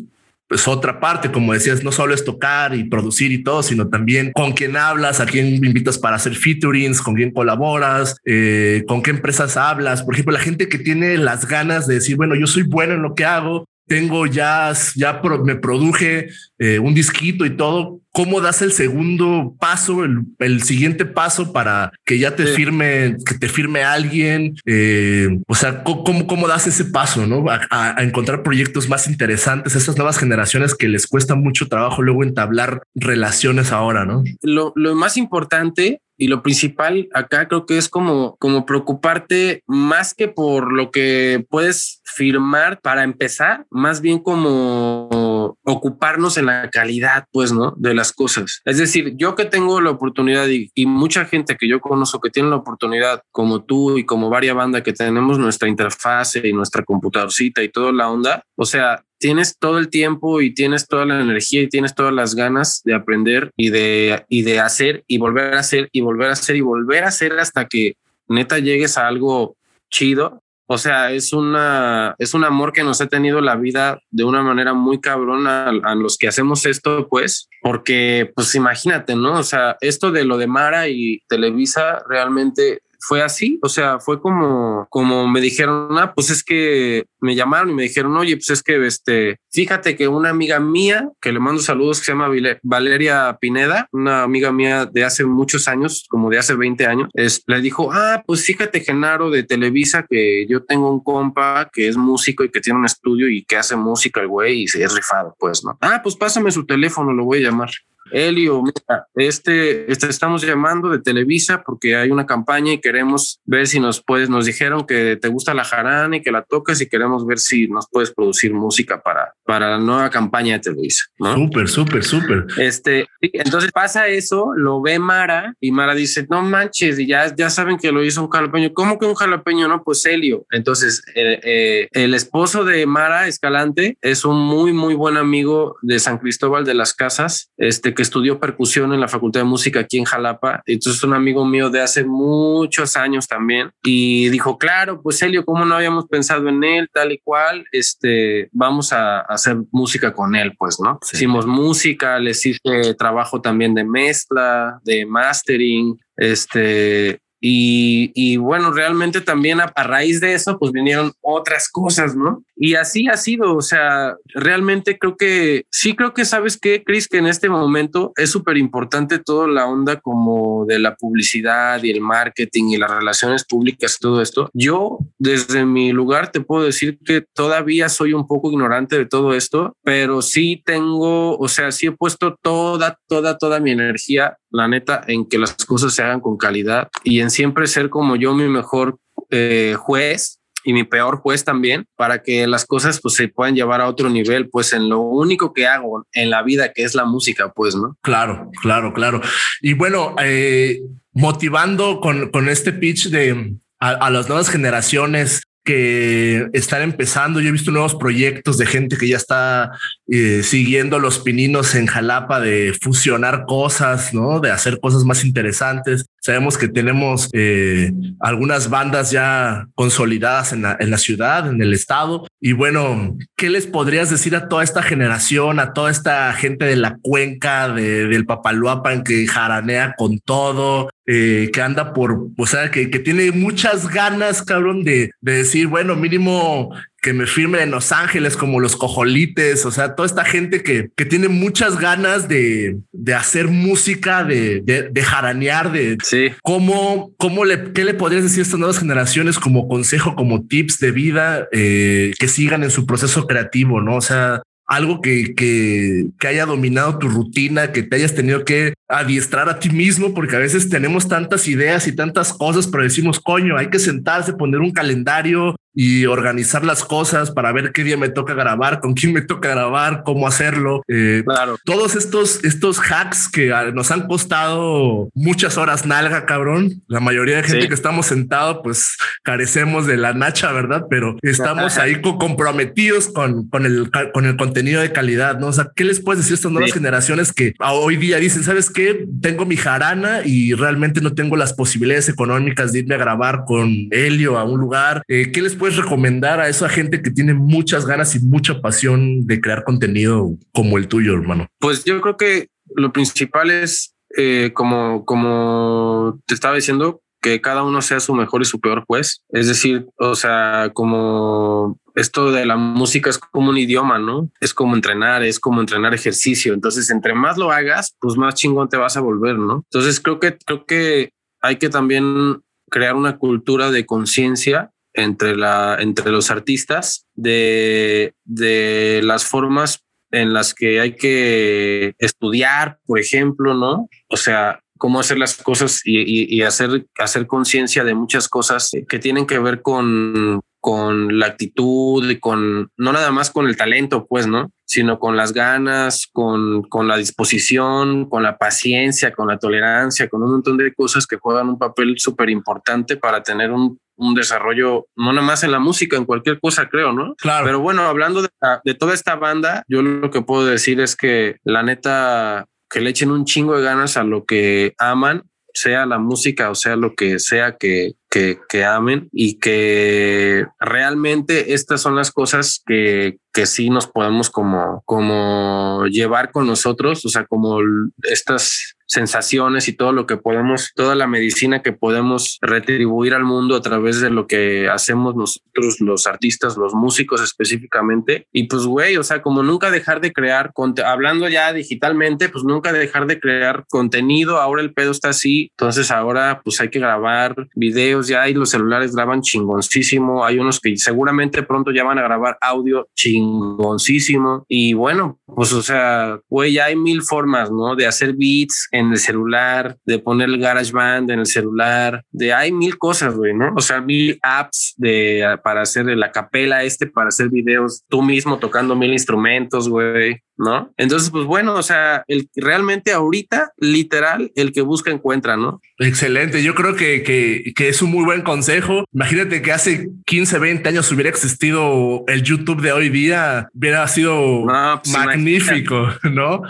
pues 0.53 0.67
otra 0.67 0.99
parte, 0.99 1.31
como 1.31 1.51
decías, 1.53 1.83
no 1.83 1.91
solo 1.91 2.13
es 2.13 2.23
tocar 2.23 2.75
y 2.75 2.83
producir 2.83 3.31
y 3.31 3.41
todo, 3.41 3.63
sino 3.63 3.87
también 3.87 4.31
con 4.33 4.51
quién 4.51 4.77
hablas, 4.77 5.19
a 5.19 5.25
quién 5.25 5.47
invitas 5.47 5.97
para 5.97 6.17
hacer 6.17 6.35
featurings, 6.35 7.01
con 7.01 7.15
quién 7.15 7.31
colaboras, 7.31 8.17
eh, 8.23 8.83
con 8.87 9.01
qué 9.01 9.09
empresas 9.09 9.57
hablas. 9.57 10.03
Por 10.03 10.13
ejemplo, 10.13 10.31
la 10.31 10.39
gente 10.39 10.69
que 10.69 10.77
tiene 10.77 11.17
las 11.17 11.47
ganas 11.47 11.87
de 11.87 11.95
decir, 11.95 12.17
bueno, 12.17 12.35
yo 12.35 12.45
soy 12.45 12.61
bueno 12.61 12.93
en 12.93 13.01
lo 13.01 13.15
que 13.15 13.25
hago, 13.25 13.65
tengo 13.87 14.27
ya, 14.27 14.71
ya 14.95 15.21
me 15.43 15.55
produje 15.55 16.27
eh, 16.59 16.77
un 16.77 16.93
disquito 16.93 17.45
y 17.47 17.57
todo, 17.57 18.01
¿cómo 18.13 18.39
das 18.41 18.61
el 18.61 18.71
segundo 18.71 19.55
paso, 19.59 20.03
el, 20.03 20.63
siguiente 20.63 21.05
paso 21.05 21.51
para 21.51 21.91
que 22.05 22.19
ya 22.19 22.35
te 22.35 22.45
firme, 22.45 23.17
que 23.25 23.35
te 23.35 23.49
firme 23.49 23.83
alguien? 23.83 24.55
Eh, 24.65 25.39
o 25.47 25.55
sea, 25.55 25.83
¿cómo, 25.83 26.27
¿cómo, 26.27 26.47
das 26.47 26.67
ese 26.67 26.85
paso, 26.85 27.25
no? 27.27 27.43
A, 27.49 28.01
encontrar 28.03 28.43
proyectos 28.43 28.87
más 28.87 29.07
interesantes, 29.07 29.75
estas 29.75 29.97
nuevas 29.97 30.17
generaciones 30.17 30.75
que 30.75 30.87
les 30.87 31.07
cuesta 31.07 31.35
mucho 31.35 31.67
trabajo 31.67 32.01
luego 32.01 32.23
entablar 32.23 32.83
relaciones 32.93 33.71
ahora, 33.71 34.05
¿no? 34.05 34.23
Lo, 34.41 34.73
lo 34.75 34.95
más 34.95 35.17
importante 35.17 35.99
y 36.17 36.27
lo 36.27 36.43
principal 36.43 37.09
acá 37.13 37.47
creo 37.47 37.65
que 37.65 37.77
es 37.77 37.89
como, 37.89 38.35
como 38.37 38.65
preocuparte 38.65 39.63
más 39.65 40.13
que 40.13 40.27
por 40.27 40.71
lo 40.71 40.91
que 40.91 41.45
puedes 41.49 42.01
firmar 42.03 42.79
para 42.81 43.03
empezar, 43.03 43.65
más 43.71 44.01
bien 44.01 44.19
como 44.19 45.57
ocuparnos 45.63 46.37
en 46.37 46.45
la 46.45 46.69
calidad, 46.69 47.25
pues, 47.31 47.51
¿no? 47.51 47.73
De 47.77 47.93
cosas. 48.11 48.61
Es 48.65 48.77
decir, 48.77 49.13
yo 49.15 49.35
que 49.35 49.45
tengo 49.45 49.79
la 49.79 49.91
oportunidad 49.91 50.47
y, 50.47 50.71
mucha 50.85 51.25
gente 51.25 51.55
que 51.57 51.67
yo 51.67 51.79
conozco 51.79 52.19
que 52.19 52.29
tiene 52.29 52.49
la 52.49 52.57
oportunidad, 52.57 53.21
como 53.31 53.63
tú 53.63 53.97
y 53.97 54.05
como 54.05 54.29
varias 54.29 54.55
bandas 54.55 54.83
que 54.83 54.93
tenemos 54.93 55.39
nuestra 55.39 55.69
interfase 55.69 56.47
y 56.47 56.53
nuestra 56.53 56.83
computadorcita 56.83 57.63
y 57.63 57.69
toda 57.69 57.91
la 57.91 58.09
onda, 58.09 58.43
o 58.55 58.65
sea, 58.65 59.03
tienes 59.17 59.57
todo 59.57 59.77
el 59.77 59.89
tiempo 59.89 60.41
y 60.41 60.53
tienes 60.53 60.87
toda 60.87 61.05
la 61.05 61.21
energía 61.21 61.61
y 61.61 61.69
tienes 61.69 61.95
todas 61.95 62.13
las 62.13 62.35
ganas 62.35 62.81
de 62.83 62.93
aprender 62.93 63.51
y 63.55 63.69
de, 63.69 64.25
y 64.27 64.41
de 64.41 64.59
hacer 64.59 65.03
y 65.07 65.17
volver 65.17 65.53
a 65.53 65.59
hacer 65.59 65.87
y 65.91 66.01
volver 66.01 66.29
a 66.29 66.33
hacer 66.33 66.55
y 66.57 66.61
volver 66.61 67.05
a 67.05 67.07
hacer 67.07 67.39
hasta 67.39 67.65
que 67.65 67.95
neta 68.27 68.59
llegues 68.59 68.97
a 68.97 69.07
algo 69.07 69.55
chido. 69.89 70.42
O 70.67 70.77
sea, 70.77 71.11
es 71.11 71.33
una 71.33 72.15
es 72.17 72.33
un 72.33 72.45
amor 72.45 72.71
que 72.71 72.83
nos 72.83 73.01
ha 73.01 73.07
tenido 73.07 73.41
la 73.41 73.55
vida 73.55 73.99
de 74.11 74.23
una 74.23 74.41
manera 74.41 74.73
muy 74.73 75.01
cabrona 75.01 75.69
a, 75.69 75.95
los 75.95 76.17
que 76.17 76.27
hacemos 76.27 76.65
esto, 76.65 77.07
pues, 77.09 77.49
porque 77.61 78.31
pues 78.35 78.55
imagínate, 78.55 79.15
¿no? 79.15 79.39
O 79.39 79.43
sea, 79.43 79.77
esto 79.81 80.11
de 80.11 80.23
lo 80.23 80.37
de 80.37 80.47
Mara 80.47 80.87
y 80.87 81.21
Televisa 81.27 82.03
realmente 82.07 82.82
fue 83.05 83.21
así, 83.21 83.59
o 83.61 83.69
sea, 83.69 83.99
fue 83.99 84.21
como, 84.21 84.87
como 84.89 85.27
me 85.27 85.41
dijeron, 85.41 85.97
ah, 85.97 86.13
pues 86.13 86.29
es 86.29 86.43
que 86.43 87.05
me 87.19 87.35
llamaron 87.35 87.69
y 87.69 87.73
me 87.73 87.83
dijeron, 87.83 88.15
oye, 88.15 88.35
pues 88.37 88.49
es 88.49 88.63
que, 88.63 88.85
este, 88.85 89.37
fíjate 89.51 89.95
que 89.95 90.07
una 90.07 90.29
amiga 90.29 90.59
mía, 90.59 91.09
que 91.21 91.31
le 91.31 91.39
mando 91.39 91.61
saludos, 91.61 91.99
que 91.99 92.05
se 92.05 92.11
llama 92.13 92.29
Valeria 92.63 93.37
Pineda, 93.39 93.87
una 93.91 94.23
amiga 94.23 94.51
mía 94.51 94.85
de 94.85 95.03
hace 95.03 95.25
muchos 95.25 95.67
años, 95.67 96.05
como 96.09 96.29
de 96.29 96.37
hace 96.37 96.55
20 96.55 96.85
años, 96.85 97.09
es, 97.13 97.43
le 97.47 97.61
dijo, 97.61 97.91
ah, 97.91 98.23
pues 98.25 98.45
fíjate, 98.45 98.79
Genaro 98.81 99.29
de 99.29 99.43
Televisa, 99.43 100.05
que 100.09 100.45
yo 100.47 100.63
tengo 100.63 100.91
un 100.91 101.03
compa 101.03 101.69
que 101.71 101.87
es 101.87 101.97
músico 101.97 102.43
y 102.43 102.49
que 102.49 102.61
tiene 102.61 102.79
un 102.79 102.85
estudio 102.85 103.29
y 103.29 103.43
que 103.43 103.57
hace 103.57 103.75
música 103.75 104.21
el 104.21 104.27
güey 104.27 104.61
y 104.61 104.63
es 104.65 104.95
rifado, 104.95 105.35
pues, 105.39 105.63
¿no? 105.63 105.77
Ah, 105.81 105.99
pues 106.01 106.15
pásame 106.15 106.51
su 106.51 106.65
teléfono, 106.65 107.13
lo 107.13 107.25
voy 107.25 107.39
a 107.39 107.49
llamar. 107.49 107.69
Elio, 108.13 108.61
mira, 108.61 109.07
este, 109.15 109.91
este 109.91 110.07
estamos 110.07 110.43
llamando 110.43 110.89
de 110.89 110.99
Televisa 110.99 111.63
porque 111.65 111.95
hay 111.95 112.11
una 112.11 112.25
campaña 112.25 112.73
y 112.73 112.79
queremos 112.79 113.39
ver 113.45 113.67
si 113.67 113.79
nos 113.79 114.03
puedes, 114.03 114.29
nos 114.29 114.45
dijeron 114.45 114.85
que 114.85 115.17
te 115.17 115.27
gusta 115.27 115.53
la 115.53 115.63
jarana 115.63 116.17
y 116.17 116.21
que 116.21 116.31
la 116.31 116.43
tocas 116.43 116.79
y 116.81 116.87
queremos 116.87 117.25
ver 117.25 117.39
si 117.39 117.67
nos 117.67 117.87
puedes 117.89 118.11
producir 118.11 118.53
música 118.53 119.01
para, 119.01 119.33
para 119.45 119.71
la 119.71 119.79
nueva 119.79 120.09
campaña 120.09 120.53
de 120.53 120.59
Televisa. 120.59 121.05
Súper, 121.17 121.67
súper, 121.67 122.03
súper. 122.03 122.45
Este, 122.57 123.07
entonces 123.21 123.71
pasa 123.71 124.07
eso, 124.07 124.53
lo 124.55 124.81
ve 124.81 124.99
Mara 124.99 125.55
y 125.59 125.71
Mara 125.71 125.95
dice, 125.95 126.27
no 126.29 126.41
manches, 126.43 126.99
y 126.99 127.07
ya, 127.07 127.33
ya 127.35 127.49
saben 127.49 127.77
que 127.77 127.91
lo 127.91 128.03
hizo 128.03 128.21
un 128.21 128.29
jalapeño. 128.29 128.73
¿Cómo 128.73 128.99
que 128.99 129.05
un 129.05 129.15
jalapeño? 129.15 129.67
No, 129.67 129.83
pues 129.83 130.05
Elio. 130.05 130.45
Entonces, 130.51 131.01
eh, 131.15 131.39
eh, 131.43 131.87
el 131.91 132.13
esposo 132.13 132.63
de 132.63 132.85
Mara 132.85 133.27
Escalante 133.27 133.97
es 134.01 134.25
un 134.25 134.39
muy, 134.39 134.73
muy 134.73 134.93
buen 134.93 135.17
amigo 135.17 135.77
de 135.81 135.99
San 135.99 136.19
Cristóbal 136.19 136.65
de 136.65 136.73
las 136.73 136.93
Casas, 136.93 137.51
este 137.57 137.93
que 137.93 138.02
estudió 138.03 138.39
percusión 138.39 138.93
en 138.93 138.99
la 138.99 139.07
Facultad 139.07 139.41
de 139.41 139.45
Música 139.45 139.81
aquí 139.81 139.97
en 139.97 140.05
Jalapa. 140.05 140.61
Entonces, 140.65 141.03
un 141.03 141.13
amigo 141.13 141.45
mío 141.45 141.69
de 141.69 141.81
hace 141.81 142.03
muchos 142.03 142.95
años 142.95 143.27
también. 143.27 143.71
Y 143.83 144.29
dijo, 144.29 144.57
claro, 144.57 145.01
pues 145.01 145.21
Helio, 145.21 145.45
¿cómo 145.45 145.65
no 145.65 145.75
habíamos 145.75 146.07
pensado 146.07 146.47
en 146.49 146.63
él, 146.63 146.89
tal 146.93 147.11
y 147.11 147.19
cual? 147.19 147.65
Este, 147.71 148.49
vamos 148.51 148.93
a, 148.93 149.21
hacer 149.21 149.57
música 149.71 150.13
con 150.13 150.35
él, 150.35 150.53
pues, 150.57 150.79
¿no? 150.79 150.99
Hicimos 151.11 151.45
música, 151.45 152.19
les 152.19 152.45
hice 152.45 152.93
trabajo 152.97 153.41
también 153.41 153.73
de 153.73 153.83
mezcla, 153.83 154.79
de 154.83 155.05
mastering, 155.05 155.97
este, 156.15 157.19
y, 157.45 158.37
bueno, 158.37 158.71
realmente 158.71 159.19
también 159.19 159.59
a, 159.59 159.67
raíz 159.83 160.21
de 160.21 160.33
eso, 160.33 160.57
pues 160.57 160.71
vinieron 160.71 161.11
otras 161.19 161.67
cosas, 161.67 162.15
¿no? 162.15 162.41
Y 162.55 162.75
así 162.75 163.09
ha 163.09 163.17
sido, 163.17 163.57
o 163.57 163.61
sea, 163.61 164.15
realmente 164.33 164.97
creo 164.97 165.17
que, 165.17 165.65
sí 165.69 165.93
creo 165.93 166.13
que 166.13 166.23
sabes 166.23 166.57
que, 166.57 166.85
Chris, 166.85 167.09
que 167.09 167.17
en 167.17 167.27
este 167.27 167.49
momento 167.49 168.13
es 168.15 168.29
súper 168.29 168.55
importante 168.55 169.19
toda 169.19 169.49
la 169.49 169.65
onda 169.65 169.99
como 169.99 170.65
de 170.65 170.79
la 170.79 170.95
publicidad 170.95 171.83
y 171.83 171.91
el 171.91 171.99
marketing 171.99 172.69
y 172.69 172.77
las 172.77 172.91
relaciones 172.91 173.43
públicas 173.43 173.97
y 173.97 174.01
todo 174.01 174.21
esto. 174.21 174.49
Yo, 174.53 174.99
desde 175.17 175.65
mi 175.65 175.91
lugar, 175.91 176.31
te 176.31 176.39
puedo 176.39 176.63
decir 176.63 176.97
que 177.03 177.25
todavía 177.33 177.89
soy 177.89 178.13
un 178.13 178.25
poco 178.25 178.53
ignorante 178.53 178.97
de 178.97 179.05
todo 179.05 179.33
esto, 179.33 179.75
pero 179.83 180.21
sí 180.21 180.63
tengo, 180.65 181.37
o 181.37 181.47
sea, 181.49 181.73
sí 181.73 181.87
he 181.87 181.91
puesto 181.91 182.37
toda, 182.41 182.99
toda, 183.09 183.37
toda 183.37 183.59
mi 183.59 183.71
energía 183.71 184.37
la 184.53 184.67
neta, 184.67 185.01
en 185.07 185.27
que 185.27 185.37
las 185.37 185.53
cosas 185.65 185.93
se 185.93 186.03
hagan 186.03 186.21
con 186.21 186.37
calidad 186.37 186.89
y 187.03 187.19
en 187.19 187.31
siempre 187.31 187.67
ser 187.67 187.89
como 187.89 188.15
yo 188.15 188.33
mi 188.33 188.47
mejor 188.47 188.99
eh, 189.29 189.75
juez 189.77 190.39
y 190.63 190.73
mi 190.73 190.83
peor 190.83 191.17
juez 191.17 191.43
también 191.43 191.85
para 191.97 192.21
que 192.21 192.47
las 192.47 192.65
cosas 192.65 193.01
pues 193.01 193.15
se 193.15 193.27
puedan 193.27 193.55
llevar 193.55 193.81
a 193.81 193.89
otro 193.89 194.09
nivel 194.09 194.49
pues 194.49 194.71
en 194.71 194.87
lo 194.87 195.01
único 195.01 195.53
que 195.53 195.67
hago 195.67 196.05
en 196.13 196.29
la 196.29 196.43
vida 196.43 196.71
que 196.71 196.83
es 196.83 196.95
la 196.95 197.03
música 197.03 197.51
pues 197.51 197.75
no 197.75 197.97
claro 198.01 198.49
claro 198.61 198.93
claro. 198.93 199.21
Y 199.61 199.73
bueno 199.73 200.15
eh, 200.21 200.79
motivando 201.11 201.99
con, 201.99 202.29
con 202.29 202.47
este 202.47 202.71
pitch 202.71 203.09
de 203.09 203.55
a, 203.79 203.89
a, 203.89 204.09
las 204.09 204.29
nuevas 204.29 204.49
generaciones 204.49 205.41
que 205.63 206.49
están 206.53 206.81
empezando. 206.81 207.39
Yo 207.39 207.49
he 207.49 207.53
visto 207.53 207.71
nuevos 207.71 207.95
proyectos 207.95 208.57
de 208.57 208.65
gente 208.65 208.97
que 208.97 209.07
ya 209.07 209.17
está 209.17 209.71
eh, 210.07 210.41
siguiendo 210.43 210.99
los 210.99 211.19
pininos 211.19 211.75
en 211.75 211.87
Jalapa 211.87 212.39
de 212.39 212.75
fusionar 212.81 213.45
cosas, 213.45 214.13
¿no? 214.13 214.39
De 214.39 214.51
hacer 214.51 214.79
cosas 214.79 215.03
más 215.03 215.23
interesantes. 215.23 216.05
Sabemos 216.25 216.57
que 216.57 216.69
tenemos 216.69 217.29
eh, 217.33 217.91
algunas 218.21 218.69
bandas 218.69 219.11
ya 219.11 219.67
consolidadas 219.75 220.53
en 220.53 220.61
la, 220.61 220.77
en 220.79 220.89
la 220.89 220.97
ciudad, 220.97 221.49
en 221.49 221.61
el 221.61 221.73
estado. 221.73 222.25
Y 222.39 222.53
bueno, 222.53 223.17
¿qué 223.35 223.49
les 223.49 223.67
podrías 223.67 224.09
decir 224.09 224.33
a 224.33 224.47
toda 224.47 224.63
esta 224.63 224.81
generación, 224.81 225.59
a 225.59 225.73
toda 225.73 225.91
esta 225.91 226.31
gente 226.31 226.63
de 226.63 226.77
la 226.77 226.97
cuenca, 227.01 227.67
de, 227.67 228.07
del 228.07 228.25
Papaluapan 228.25 229.03
que 229.03 229.27
jaranea 229.27 229.95
con 229.97 230.19
todo, 230.19 230.89
eh, 231.05 231.49
que 231.51 231.61
anda 231.61 231.91
por, 231.91 232.29
o 232.37 232.47
sea, 232.47 232.71
que, 232.71 232.89
que 232.89 232.99
tiene 232.99 233.31
muchas 233.31 233.89
ganas, 233.89 234.41
cabrón, 234.41 234.85
de, 234.85 235.11
de, 235.19 235.33
decir, 235.33 235.67
bueno, 235.67 235.97
mínimo 235.97 236.73
que 237.03 237.13
me 237.13 237.27
firme 237.27 237.61
en 237.61 237.69
Los 237.69 237.91
Ángeles 237.91 238.37
como 238.37 238.61
los 238.61 238.77
cojolites, 238.77 239.65
o 239.65 239.71
sea, 239.71 239.93
toda 239.93 240.07
esta 240.07 240.23
gente 240.23 240.63
que, 240.63 240.89
que 240.95 241.05
tiene 241.05 241.27
muchas 241.27 241.77
ganas 241.77 242.29
de, 242.29 242.77
de 242.93 243.13
hacer 243.13 243.49
música, 243.49 244.23
de, 244.23 244.61
de, 244.61 244.89
de 244.89 245.03
jaranear, 245.03 245.73
de 245.73 245.97
sí. 246.01 246.31
cómo, 246.41 247.11
cómo 247.17 247.43
le, 247.43 247.73
qué 247.73 247.83
le 247.83 247.93
podrías 247.93 248.23
decir 248.23 248.39
a 248.39 248.43
estas 248.43 248.59
nuevas 248.59 248.79
generaciones 248.79 249.37
como 249.37 249.67
consejo, 249.67 250.15
como 250.15 250.47
tips 250.47 250.79
de 250.79 250.91
vida, 250.91 251.47
eh, 251.51 252.13
que 252.17 252.29
sigan 252.29 252.63
en 252.63 252.71
su 252.71 252.85
proceso 252.85 253.27
creativo, 253.27 253.81
¿no? 253.81 253.97
O 253.97 254.01
sea, 254.01 254.41
algo 254.65 255.01
que, 255.01 255.35
que, 255.35 256.05
que, 256.17 256.27
haya 256.27 256.45
dominado 256.45 256.99
tu 256.99 257.09
rutina, 257.09 257.73
que 257.73 257.83
te 257.83 257.97
hayas 257.97 258.15
tenido 258.15 258.45
que 258.45 258.73
adiestrar 258.87 259.49
a 259.49 259.59
ti 259.59 259.69
mismo, 259.69 260.13
porque 260.13 260.37
a 260.37 260.39
veces 260.39 260.69
tenemos 260.69 261.09
tantas 261.09 261.49
ideas 261.49 261.85
y 261.87 261.95
tantas 261.95 262.31
cosas, 262.31 262.67
pero 262.67 262.83
decimos, 262.83 263.19
coño, 263.19 263.57
hay 263.57 263.69
que 263.69 263.79
sentarse, 263.79 264.33
poner 264.33 264.61
un 264.61 264.71
calendario, 264.71 265.55
y 265.73 266.05
organizar 266.05 266.63
las 266.63 266.83
cosas 266.83 267.31
para 267.31 267.51
ver 267.51 267.71
qué 267.71 267.83
día 267.83 267.97
me 267.97 268.09
toca 268.09 268.33
grabar, 268.33 268.79
con 268.79 268.93
quién 268.93 269.13
me 269.13 269.21
toca 269.21 269.49
grabar, 269.49 270.03
cómo 270.03 270.27
hacerlo. 270.27 270.83
Eh, 270.87 271.23
claro. 271.25 271.57
Todos 271.65 271.95
estos, 271.95 272.43
estos 272.43 272.79
hacks 272.79 273.29
que 273.29 273.53
nos 273.73 273.91
han 273.91 274.07
costado 274.07 275.09
muchas 275.13 275.57
horas 275.57 275.85
nalga, 275.85 276.25
cabrón. 276.25 276.83
La 276.87 276.99
mayoría 276.99 277.37
de 277.37 277.43
gente 277.43 277.63
sí. 277.63 277.67
que 277.67 277.73
estamos 277.73 278.05
sentados, 278.05 278.59
pues 278.63 278.97
carecemos 279.23 279.87
de 279.87 279.97
la 279.97 280.13
nacha, 280.13 280.51
¿verdad? 280.51 280.85
Pero 280.89 281.17
estamos 281.21 281.77
ahí 281.77 282.01
comprometidos 282.01 283.07
con, 283.07 283.47
con, 283.49 283.65
el, 283.65 283.89
con 284.13 284.25
el 284.25 284.37
contenido 284.37 284.81
de 284.81 284.91
calidad, 284.91 285.39
¿no? 285.39 285.47
O 285.47 285.53
sea, 285.53 285.71
¿qué 285.75 285.83
les 285.83 285.99
puedes 285.99 286.19
decir 286.19 286.33
a 286.33 286.35
estas 286.35 286.51
nuevas 286.51 286.71
sí. 286.71 286.77
generaciones 286.77 287.33
que 287.33 287.53
hoy 287.59 287.97
día 287.97 288.17
dicen, 288.17 288.43
¿sabes 288.43 288.69
qué? 288.69 289.05
Tengo 289.21 289.45
mi 289.45 289.57
jarana 289.57 290.21
y 290.25 290.53
realmente 290.53 291.01
no 291.01 291.13
tengo 291.13 291.35
las 291.35 291.53
posibilidades 291.53 292.09
económicas 292.09 292.71
de 292.71 292.79
irme 292.79 292.95
a 292.95 292.99
grabar 292.99 293.43
con 293.45 293.87
Helio 293.91 294.37
a 294.37 294.43
un 294.43 294.59
lugar? 294.59 295.03
Eh, 295.07 295.31
¿Qué 295.31 295.41
les 295.41 295.55
puedes 295.63 295.77
recomendar 295.77 296.41
a 296.41 296.49
esa 296.49 296.67
gente 296.67 297.01
que 297.01 297.09
tiene 297.09 297.33
muchas 297.33 297.85
ganas 297.85 298.13
y 298.15 298.19
mucha 298.19 298.59
pasión 298.59 299.25
de 299.25 299.39
crear 299.39 299.63
contenido 299.63 300.31
como 300.51 300.77
el 300.77 300.89
tuyo, 300.89 301.13
hermano? 301.13 301.47
Pues 301.57 301.85
yo 301.85 302.01
creo 302.01 302.17
que 302.17 302.49
lo 302.75 302.91
principal 302.91 303.49
es, 303.49 303.95
eh, 304.17 304.51
como, 304.53 305.05
como 305.05 306.19
te 306.25 306.33
estaba 306.33 306.55
diciendo, 306.55 307.01
que 307.21 307.39
cada 307.39 307.63
uno 307.63 307.81
sea 307.81 308.01
su 308.01 308.13
mejor 308.13 308.41
y 308.41 308.45
su 308.45 308.59
peor 308.59 308.83
juez. 308.85 309.23
Es 309.29 309.47
decir, 309.47 309.87
o 309.95 310.15
sea, 310.15 310.69
como 310.73 311.79
esto 311.95 312.33
de 312.33 312.45
la 312.45 312.57
música 312.57 313.09
es 313.09 313.17
como 313.17 313.49
un 313.49 313.57
idioma, 313.57 313.99
¿no? 313.99 314.29
Es 314.41 314.53
como 314.53 314.75
entrenar, 314.75 315.23
es 315.23 315.39
como 315.39 315.61
entrenar 315.61 315.93
ejercicio. 315.93 316.53
Entonces, 316.53 316.89
entre 316.89 317.13
más 317.13 317.37
lo 317.37 317.53
hagas, 317.53 317.95
pues 318.01 318.17
más 318.17 318.35
chingón 318.35 318.67
te 318.67 318.75
vas 318.75 318.97
a 318.97 319.01
volver, 319.01 319.39
¿no? 319.39 319.63
Entonces, 319.71 320.01
creo 320.01 320.19
que, 320.19 320.37
creo 320.45 320.65
que 320.65 321.13
hay 321.41 321.55
que 321.55 321.69
también 321.69 322.41
crear 322.69 322.95
una 322.95 323.17
cultura 323.17 323.71
de 323.71 323.85
conciencia 323.85 324.72
entre, 324.93 325.35
la, 325.35 325.77
entre 325.79 326.11
los 326.11 326.31
artistas 326.31 327.07
de, 327.15 328.13
de 328.23 329.01
las 329.03 329.25
formas 329.25 329.83
en 330.11 330.33
las 330.33 330.53
que 330.53 330.79
hay 330.79 330.95
que 330.95 331.95
estudiar, 331.97 332.77
por 332.85 332.99
ejemplo, 332.99 333.55
¿no? 333.55 333.89
O 334.07 334.17
sea, 334.17 334.59
cómo 334.77 334.99
hacer 334.99 335.17
las 335.17 335.37
cosas 335.37 335.81
y, 335.85 336.41
hacer, 336.41 336.85
hacer 336.99 337.25
conciencia 337.25 337.83
de 337.83 337.95
muchas 337.95 338.27
cosas 338.27 338.69
que 338.87 338.99
tienen 338.99 339.25
que 339.25 339.39
ver 339.39 339.61
con, 339.61 340.41
con 340.63 341.19
la 341.19 341.25
actitud 341.25 342.09
y 342.09 342.21
con, 342.21 342.71
no 342.77 342.93
nada 342.93 343.11
más 343.11 343.31
con 343.31 343.47
el 343.47 343.57
talento, 343.57 344.07
pues, 344.07 344.27
¿no? 344.27 344.49
Sino 344.63 344.97
con 344.97 345.17
las 345.17 345.33
ganas, 345.33 346.07
con, 346.09 346.63
con 346.69 346.87
la 346.87 346.95
disposición, 346.95 348.07
con 348.07 348.23
la 348.23 348.37
paciencia, 348.37 349.11
con 349.11 349.27
la 349.27 349.37
tolerancia, 349.37 350.07
con 350.07 350.23
un 350.23 350.31
montón 350.31 350.55
de 350.55 350.73
cosas 350.73 351.05
que 351.05 351.17
juegan 351.17 351.49
un 351.49 351.59
papel 351.59 351.95
súper 351.97 352.29
importante 352.29 352.95
para 352.95 353.21
tener 353.21 353.51
un, 353.51 353.77
un, 353.97 354.15
desarrollo, 354.15 354.85
no 354.95 355.11
nada 355.11 355.27
más 355.27 355.43
en 355.43 355.51
la 355.51 355.59
música, 355.59 355.97
en 355.97 356.05
cualquier 356.05 356.39
cosa, 356.39 356.69
creo, 356.69 356.93
¿no? 356.93 357.13
Claro. 357.15 357.45
Pero 357.45 357.59
bueno, 357.59 357.81
hablando 357.81 358.21
de, 358.21 358.29
de 358.63 358.73
toda 358.73 358.93
esta 358.93 359.17
banda, 359.17 359.65
yo 359.67 359.81
lo 359.81 360.11
que 360.11 360.21
puedo 360.21 360.45
decir 360.45 360.79
es 360.79 360.95
que 360.95 361.39
la 361.43 361.63
neta, 361.63 362.45
que 362.69 362.79
le 362.79 362.91
echen 362.91 363.11
un 363.11 363.25
chingo 363.25 363.57
de 363.57 363.63
ganas 363.63 363.97
a 363.97 364.05
lo 364.05 364.23
que 364.23 364.75
aman, 364.77 365.23
sea 365.53 365.85
la 365.85 365.99
música 365.99 366.49
o 366.49 366.55
sea 366.55 366.75
lo 366.75 366.95
que 366.95 367.19
sea 367.19 367.57
que, 367.57 367.93
que, 368.09 368.65
amen 368.65 369.09
y 369.11 369.39
que 369.39 370.45
realmente 370.59 371.53
estas 371.53 371.81
son 371.81 371.95
las 371.95 372.11
cosas 372.11 372.61
que, 372.65 373.17
que 373.33 373.45
sí 373.45 373.69
nos 373.69 373.87
podemos 373.87 374.29
como, 374.29 374.83
como 374.85 375.85
llevar 375.87 376.31
con 376.31 376.45
nosotros, 376.45 377.03
o 377.05 377.09
sea, 377.09 377.25
como 377.25 377.57
estas 378.03 378.75
sensaciones 378.93 379.67
y 379.67 379.73
todo 379.73 379.91
lo 379.91 380.05
que 380.05 380.17
podemos, 380.17 380.71
toda 380.75 380.95
la 380.95 381.07
medicina 381.07 381.61
que 381.61 381.73
podemos 381.73 382.37
retribuir 382.41 383.13
al 383.13 383.23
mundo 383.23 383.55
a 383.55 383.61
través 383.61 383.99
de 383.99 384.09
lo 384.09 384.27
que 384.27 384.69
hacemos 384.69 385.15
nosotros, 385.15 385.79
los 385.79 386.07
artistas, 386.07 386.57
los 386.57 386.73
músicos 386.73 387.21
específicamente. 387.21 388.27
Y 388.31 388.47
pues, 388.47 388.65
güey, 388.65 388.97
o 388.97 389.03
sea, 389.03 389.21
como 389.21 389.43
nunca 389.43 389.71
dejar 389.71 390.01
de 390.01 390.13
crear, 390.13 390.51
hablando 390.85 391.27
ya 391.27 391.51
digitalmente, 391.53 392.29
pues 392.29 392.43
nunca 392.43 392.71
dejar 392.71 393.07
de 393.07 393.19
crear 393.19 393.65
contenido. 393.69 394.39
Ahora 394.39 394.61
el 394.61 394.73
pedo 394.73 394.91
está 394.91 395.09
así, 395.09 395.51
entonces 395.57 395.91
ahora 395.91 396.41
pues 396.43 396.61
hay 396.61 396.69
que 396.69 396.79
grabar 396.79 397.35
videos 397.55 398.07
ya 398.07 398.29
y 398.29 398.33
los 398.33 398.49
celulares 398.49 398.95
graban 398.95 399.21
chingoncísimo. 399.21 400.25
Hay 400.25 400.39
unos 400.39 400.59
que 400.59 400.75
seguramente 400.77 401.43
pronto 401.43 401.71
ya 401.71 401.83
van 401.83 401.99
a 401.99 402.03
grabar 402.03 402.37
audio 402.41 402.87
chingoncísimo. 402.95 404.45
Y 404.47 404.73
bueno, 404.73 405.19
pues 405.25 405.53
o 405.53 405.61
sea, 405.61 406.19
güey, 406.29 406.53
ya 406.53 406.65
hay 406.65 406.75
mil 406.75 407.01
formas, 407.01 407.51
¿no? 407.51 407.75
De 407.75 407.87
hacer 407.87 408.13
beats 408.13 408.67
en 408.71 408.82
el 408.91 408.97
celular, 408.97 409.77
de 409.85 409.99
poner 409.99 410.29
el 410.29 410.39
GarageBand 410.39 411.11
en 411.11 411.19
el 411.19 411.25
celular, 411.25 412.03
de 412.11 412.33
hay 412.33 412.51
mil 412.51 412.77
cosas, 412.77 413.15
güey, 413.15 413.33
¿no? 413.33 413.53
O 413.55 413.61
sea, 413.61 413.81
mil 413.81 414.19
apps 414.21 414.73
de 414.77 415.37
para 415.43 415.61
hacer 415.61 415.85
la 415.85 416.11
capela 416.11 416.63
este, 416.63 416.87
para 416.87 417.09
hacer 417.09 417.29
videos 417.29 417.83
tú 417.87 418.01
mismo 418.01 418.39
tocando 418.39 418.75
mil 418.75 418.91
instrumentos, 418.91 419.69
güey. 419.69 420.21
¿no? 420.37 420.73
Entonces, 420.77 421.09
pues 421.09 421.25
bueno, 421.25 421.53
o 421.55 421.63
sea, 421.63 422.03
el 422.07 422.29
realmente 422.35 422.91
ahorita, 422.91 423.51
literal, 423.57 424.31
el 424.35 424.51
que 424.51 424.61
busca 424.61 424.91
encuentra, 424.91 425.37
¿no? 425.37 425.61
Excelente. 425.77 426.43
Yo 426.43 426.55
creo 426.55 426.75
que, 426.75 427.03
que, 427.03 427.53
que, 427.55 427.69
es 427.69 427.81
un 427.81 427.91
muy 427.91 428.03
buen 428.03 428.21
consejo. 428.21 428.85
Imagínate 428.91 429.41
que 429.41 429.51
hace 429.51 429.89
15, 430.05 430.39
20 430.39 430.69
años 430.69 430.91
hubiera 430.91 431.09
existido 431.09 432.03
el 432.07 432.23
YouTube 432.23 432.61
de 432.61 432.71
hoy 432.71 432.89
día, 432.89 433.49
hubiera 433.53 433.87
sido 433.87 434.45
pues 434.45 434.91
magnífico, 434.91 435.87
¿no? 436.11 436.41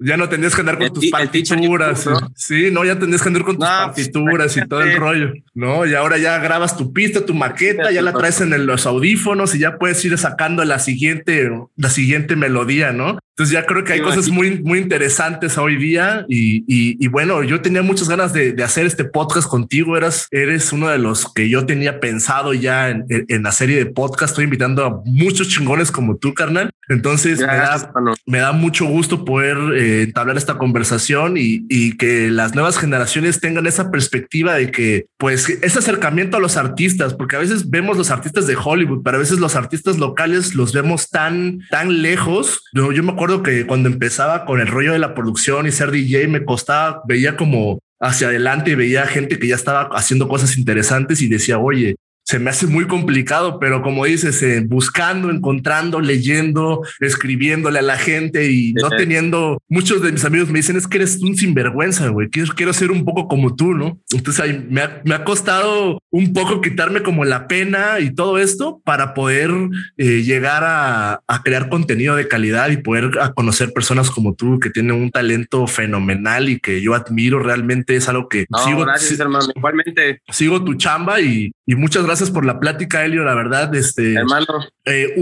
Ya 0.00 0.16
no 0.16 0.28
tendrías 0.28 0.54
que 0.54 0.60
andar 0.62 0.78
con 0.78 0.92
tus 0.92 1.10
partituras. 1.10 2.08
Sí, 2.34 2.70
no, 2.72 2.84
ya 2.84 2.98
tendrías 2.98 3.22
que 3.22 3.28
andar 3.28 3.44
con 3.44 3.56
tus 3.56 3.66
pues, 3.66 4.08
partituras 4.08 4.56
y 4.56 4.66
todo 4.66 4.80
el 4.80 4.96
rollo. 4.96 5.32
No, 5.54 5.84
y 5.84 5.94
ahora 5.94 6.18
ya 6.18 6.38
grabas 6.38 6.76
tu 6.76 6.92
pista, 6.92 7.24
tu 7.24 7.34
maqueta, 7.34 7.90
ya 7.90 8.02
la 8.02 8.12
traes 8.12 8.40
en 8.40 8.66
los 8.66 8.86
audífonos 8.86 9.54
y 9.54 9.58
ya 9.58 9.78
puedes 9.78 10.04
ir 10.04 10.16
sacando 10.16 10.64
la 10.64 10.78
siguiente, 10.78 11.50
la 11.76 11.90
siguiente 11.90 12.34
melodía, 12.34 12.92
¿no? 12.92 13.18
Entonces 13.40 13.54
ya 13.54 13.64
creo 13.64 13.84
que 13.84 13.94
hay 13.94 14.02
cosas 14.02 14.28
muy, 14.28 14.60
muy 14.60 14.80
interesantes 14.80 15.56
hoy 15.56 15.76
día 15.76 16.26
y, 16.28 16.62
y, 16.68 17.08
bueno, 17.08 17.42
yo 17.42 17.62
tenía 17.62 17.80
muchas 17.80 18.06
ganas 18.06 18.34
de, 18.34 18.52
de, 18.52 18.62
hacer 18.62 18.84
este 18.84 19.04
podcast 19.06 19.48
contigo. 19.48 19.96
Eras, 19.96 20.28
eres 20.30 20.74
uno 20.74 20.88
de 20.88 20.98
los 20.98 21.32
que 21.32 21.48
yo 21.48 21.64
tenía 21.64 22.00
pensado 22.00 22.52
ya 22.52 22.90
en, 22.90 23.06
en, 23.08 23.42
la 23.42 23.52
serie 23.52 23.78
de 23.78 23.86
podcast. 23.86 24.32
Estoy 24.32 24.44
invitando 24.44 24.84
a 24.84 25.00
muchos 25.06 25.48
chingones 25.48 25.90
como 25.90 26.18
tú, 26.18 26.34
carnal. 26.34 26.70
Entonces 26.90 27.38
me, 27.38 27.46
da, 27.46 27.92
me, 28.26 28.38
da, 28.40 28.52
mucho 28.52 28.84
gusto 28.84 29.24
poder 29.24 29.56
eh, 29.74 29.89
entablar 30.02 30.36
esta 30.36 30.58
conversación 30.58 31.36
y, 31.36 31.66
y, 31.68 31.96
que 31.96 32.30
las 32.30 32.54
nuevas 32.54 32.78
generaciones 32.78 33.40
tengan 33.40 33.66
esa 33.66 33.90
perspectiva 33.90 34.54
de 34.54 34.70
que 34.70 35.06
pues 35.18 35.48
ese 35.48 35.78
acercamiento 35.78 36.36
a 36.36 36.40
los 36.40 36.56
artistas, 36.56 37.14
porque 37.14 37.36
a 37.36 37.40
veces 37.40 37.70
vemos 37.70 37.96
los 37.96 38.10
artistas 38.10 38.46
de 38.46 38.56
Hollywood, 38.62 39.02
pero 39.02 39.16
a 39.16 39.20
veces 39.20 39.40
los 39.40 39.56
artistas 39.56 39.98
locales 39.98 40.54
los 40.54 40.72
vemos 40.72 41.10
tan, 41.10 41.60
tan 41.70 42.02
lejos. 42.02 42.64
Yo, 42.72 42.92
yo 42.92 43.02
me 43.02 43.12
acuerdo 43.12 43.42
que 43.42 43.66
cuando 43.66 43.88
empezaba 43.88 44.44
con 44.44 44.60
el 44.60 44.66
rollo 44.66 44.92
de 44.92 44.98
la 44.98 45.14
producción 45.14 45.66
y 45.66 45.72
ser 45.72 45.90
DJ 45.90 46.28
me 46.28 46.44
costaba, 46.44 47.02
veía 47.06 47.36
como 47.36 47.80
hacia 48.00 48.28
adelante 48.28 48.70
y 48.70 48.74
veía 48.74 49.06
gente 49.06 49.38
que 49.38 49.48
ya 49.48 49.54
estaba 49.54 49.88
haciendo 49.92 50.26
cosas 50.26 50.56
interesantes 50.56 51.20
y 51.20 51.28
decía, 51.28 51.58
oye, 51.58 51.96
se 52.30 52.38
me 52.38 52.50
hace 52.50 52.68
muy 52.68 52.86
complicado, 52.86 53.58
pero 53.58 53.82
como 53.82 54.04
dices, 54.04 54.40
eh, 54.44 54.64
buscando, 54.64 55.30
encontrando, 55.30 56.00
leyendo, 56.00 56.80
escribiéndole 57.00 57.80
a 57.80 57.82
la 57.82 57.98
gente 57.98 58.52
y 58.52 58.72
no 58.74 58.88
teniendo, 58.88 59.60
muchos 59.68 60.00
de 60.00 60.12
mis 60.12 60.24
amigos 60.24 60.48
me 60.48 60.60
dicen 60.60 60.76
es 60.76 60.86
que 60.86 60.98
eres 60.98 61.20
un 61.22 61.34
sinvergüenza, 61.34 62.06
güey, 62.06 62.28
quiero, 62.28 62.54
quiero 62.54 62.72
ser 62.72 62.92
un 62.92 63.04
poco 63.04 63.26
como 63.26 63.56
tú, 63.56 63.74
¿no? 63.74 63.98
Entonces 64.12 64.40
ahí 64.44 64.64
me 64.70 64.80
ha, 64.80 65.02
me 65.04 65.16
ha 65.16 65.24
costado 65.24 65.98
un 66.10 66.32
poco 66.32 66.60
quitarme 66.60 67.02
como 67.02 67.24
la 67.24 67.48
pena 67.48 67.98
y 67.98 68.14
todo 68.14 68.38
esto 68.38 68.80
para 68.84 69.12
poder 69.12 69.50
eh, 69.96 70.22
llegar 70.22 70.62
a, 70.62 71.22
a, 71.26 71.42
crear 71.42 71.68
contenido 71.68 72.14
de 72.14 72.28
calidad 72.28 72.70
y 72.70 72.76
poder 72.76 73.18
a 73.20 73.32
conocer 73.32 73.72
personas 73.72 74.08
como 74.08 74.34
tú 74.34 74.60
que 74.60 74.70
tienen 74.70 74.92
un 74.92 75.10
talento 75.10 75.66
fenomenal 75.66 76.48
y 76.48 76.60
que 76.60 76.80
yo 76.80 76.94
admiro 76.94 77.40
realmente 77.40 77.96
es 77.96 78.08
algo 78.08 78.28
que 78.28 78.46
sigo, 78.64 78.84
gracias, 78.84 79.18
hermano. 79.18 79.46
Igualmente 79.52 80.22
sigo 80.28 80.62
tu 80.62 80.74
chamba 80.74 81.20
y, 81.20 81.50
y 81.70 81.76
muchas 81.76 82.04
gracias 82.04 82.32
por 82.32 82.44
la 82.44 82.58
plática, 82.58 83.04
Elio. 83.04 83.22
La 83.22 83.36
verdad, 83.36 83.72
este 83.76 84.14
hermano, 84.14 84.66
eh, 84.84 85.14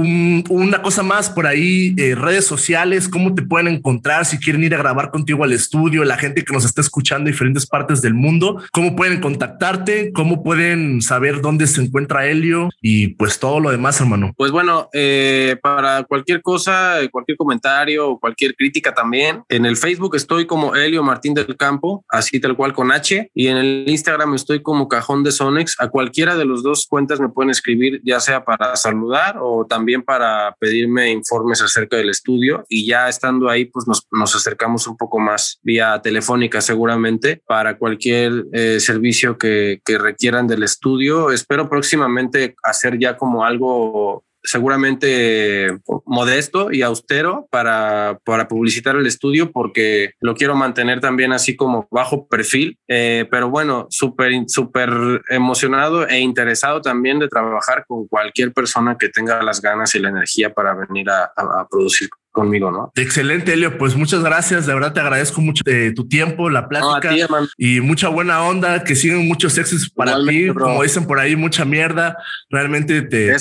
una 0.48 0.80
cosa 0.80 1.02
más 1.02 1.28
por 1.28 1.46
ahí, 1.46 1.94
eh, 1.98 2.14
redes 2.14 2.46
sociales, 2.46 3.06
cómo 3.06 3.34
te 3.34 3.42
pueden 3.42 3.68
encontrar 3.68 4.24
si 4.24 4.38
quieren 4.38 4.64
ir 4.64 4.74
a 4.74 4.78
grabar 4.78 5.10
contigo 5.10 5.44
al 5.44 5.52
estudio, 5.52 6.04
la 6.04 6.16
gente 6.16 6.46
que 6.46 6.54
nos 6.54 6.64
está 6.64 6.80
escuchando 6.80 7.28
en 7.28 7.34
diferentes 7.34 7.66
partes 7.66 8.00
del 8.00 8.14
mundo, 8.14 8.62
cómo 8.72 8.96
pueden 8.96 9.20
contactarte, 9.20 10.10
cómo 10.14 10.42
pueden 10.42 11.02
saber 11.02 11.42
dónde 11.42 11.66
se 11.66 11.82
encuentra 11.82 12.26
Helio 12.26 12.70
y 12.80 13.08
pues 13.08 13.38
todo 13.38 13.60
lo 13.60 13.70
demás, 13.70 14.00
hermano. 14.00 14.32
Pues 14.34 14.50
bueno, 14.50 14.88
eh, 14.94 15.56
para 15.60 16.04
cualquier 16.04 16.40
cosa, 16.40 16.94
cualquier 17.12 17.36
comentario 17.36 18.08
o 18.08 18.18
cualquier 18.18 18.54
crítica 18.54 18.94
también, 18.94 19.42
en 19.50 19.66
el 19.66 19.76
Facebook 19.76 20.16
estoy 20.16 20.46
como 20.46 20.74
Helio 20.74 21.02
Martín 21.02 21.34
del 21.34 21.58
Campo, 21.58 22.06
así 22.08 22.40
tal 22.40 22.56
cual 22.56 22.72
con 22.72 22.90
H, 22.90 23.30
y 23.34 23.48
en 23.48 23.58
el 23.58 23.84
Instagram 23.86 24.32
estoy 24.32 24.62
como 24.62 24.88
Cajón 24.88 25.22
de 25.24 25.30
Sonex. 25.30 25.76
A 25.78 25.88
cualquiera 25.88 26.37
de 26.38 26.44
los 26.44 26.62
dos 26.62 26.86
cuentas 26.86 27.20
me 27.20 27.28
pueden 27.28 27.50
escribir, 27.50 28.00
ya 28.04 28.20
sea 28.20 28.44
para 28.44 28.76
saludar 28.76 29.36
o 29.40 29.66
también 29.66 30.02
para 30.02 30.54
pedirme 30.58 31.10
informes 31.10 31.60
acerca 31.60 31.96
del 31.96 32.08
estudio 32.08 32.64
y 32.68 32.86
ya 32.86 33.08
estando 33.08 33.48
ahí, 33.48 33.66
pues 33.66 33.86
nos, 33.86 34.06
nos 34.10 34.34
acercamos 34.34 34.86
un 34.86 34.96
poco 34.96 35.18
más 35.18 35.58
vía 35.62 36.00
telefónica 36.02 36.60
seguramente 36.60 37.42
para 37.46 37.76
cualquier 37.78 38.46
eh, 38.52 38.80
servicio 38.80 39.36
que, 39.36 39.80
que 39.84 39.98
requieran 39.98 40.46
del 40.46 40.62
estudio. 40.62 41.30
Espero 41.30 41.68
próximamente 41.68 42.54
hacer 42.62 42.98
ya 42.98 43.16
como 43.16 43.44
algo 43.44 44.24
seguramente 44.48 45.78
modesto 46.06 46.72
y 46.72 46.80
austero 46.80 47.46
para, 47.50 48.18
para 48.24 48.48
publicitar 48.48 48.96
el 48.96 49.06
estudio 49.06 49.52
porque 49.52 50.12
lo 50.20 50.34
quiero 50.34 50.56
mantener 50.56 51.00
también 51.00 51.32
así 51.32 51.54
como 51.54 51.86
bajo 51.90 52.28
perfil, 52.28 52.78
eh, 52.88 53.26
pero 53.30 53.50
bueno, 53.50 53.86
súper, 53.90 54.32
súper 54.46 54.90
emocionado 55.28 56.08
e 56.08 56.18
interesado 56.20 56.80
también 56.80 57.18
de 57.18 57.28
trabajar 57.28 57.84
con 57.86 58.06
cualquier 58.08 58.54
persona 58.54 58.96
que 58.98 59.10
tenga 59.10 59.42
las 59.42 59.60
ganas 59.60 59.94
y 59.94 59.98
la 59.98 60.08
energía 60.08 60.54
para 60.54 60.74
venir 60.74 61.10
a, 61.10 61.30
producir 61.70 62.08
conmigo, 62.38 62.70
¿no? 62.70 62.92
Excelente, 62.94 63.52
Elio. 63.52 63.76
Pues 63.78 63.96
muchas 63.96 64.22
gracias. 64.22 64.66
De 64.66 64.74
verdad 64.74 64.92
te 64.92 65.00
agradezco 65.00 65.40
mucho 65.40 65.64
tu 65.94 66.08
tiempo, 66.08 66.48
la 66.48 66.68
plática 66.68 67.10
y 67.56 67.80
mucha 67.80 68.08
buena 68.08 68.42
onda. 68.42 68.84
Que 68.84 68.94
siguen 68.94 69.26
muchos 69.26 69.58
éxitos 69.58 69.90
para 69.90 70.16
ti. 70.26 70.48
Como 70.48 70.82
dicen 70.82 71.06
por 71.06 71.18
ahí, 71.18 71.36
mucha 71.36 71.64
mierda. 71.64 72.16
Realmente 72.50 73.02
te, 73.02 73.36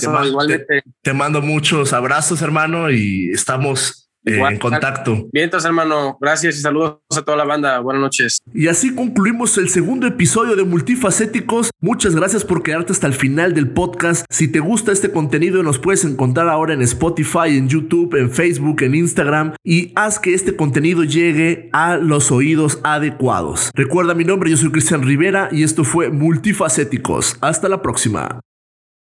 te, 1.02 1.14
mando 1.14 1.42
muchos 1.42 1.94
abrazos, 1.94 2.42
hermano, 2.42 2.90
y 2.90 3.30
estamos 3.32 4.07
eh, 4.28 4.42
en 4.50 4.60
contacto. 4.60 5.14
Bien, 5.32 5.46
entonces, 5.46 5.68
hermano, 5.68 6.18
gracias 6.20 6.58
y 6.58 6.62
saludos 6.62 6.98
a 7.16 7.22
toda 7.22 7.38
la 7.38 7.46
banda. 7.46 7.80
Buenas 7.80 8.02
noches. 8.02 8.40
Y 8.54 8.68
así 8.68 8.94
concluimos 8.94 9.58
el 9.58 9.70
segundo 9.70 10.08
episodio 10.08 10.56
de 10.56 10.64
Multifacéticos. 10.64 11.72
Muchas 11.82 12.16
gracias 12.16 12.44
por 12.44 12.64
quedarte 12.64 12.92
hasta 12.92 13.08
el 13.08 13.14
final 13.14 13.54
del 13.54 13.70
podcast. 13.70 14.26
Si 14.30 14.48
te 14.48 14.60
gusta 14.60 14.92
este 14.92 15.12
contenido, 15.12 15.64
nos 15.64 15.80
puedes 15.80 16.04
encontrar 16.06 16.50
ahora 16.50 16.74
en 16.74 16.82
Spotify, 16.82 17.58
en 17.58 17.70
YouTube, 17.70 18.16
en 18.16 18.32
Facebook, 18.32 18.82
en 18.82 18.96
Instagram 18.96 19.54
y 19.64 19.92
haz 19.96 20.20
que 20.20 20.34
este 20.34 20.56
contenido 20.56 21.04
llegue 21.04 21.70
a 21.74 21.98
los 21.98 22.32
oídos 22.32 22.80
adecuados. 22.84 23.72
Recuerda 23.74 24.14
mi 24.14 24.24
nombre, 24.24 24.50
yo 24.50 24.58
soy 24.58 24.72
Cristian 24.72 25.04
Rivera 25.04 25.50
y 25.52 25.64
esto 25.64 25.84
fue 25.84 26.10
Multifacéticos. 26.10 27.38
Hasta 27.42 27.70
la 27.70 27.82
próxima. 27.82 28.40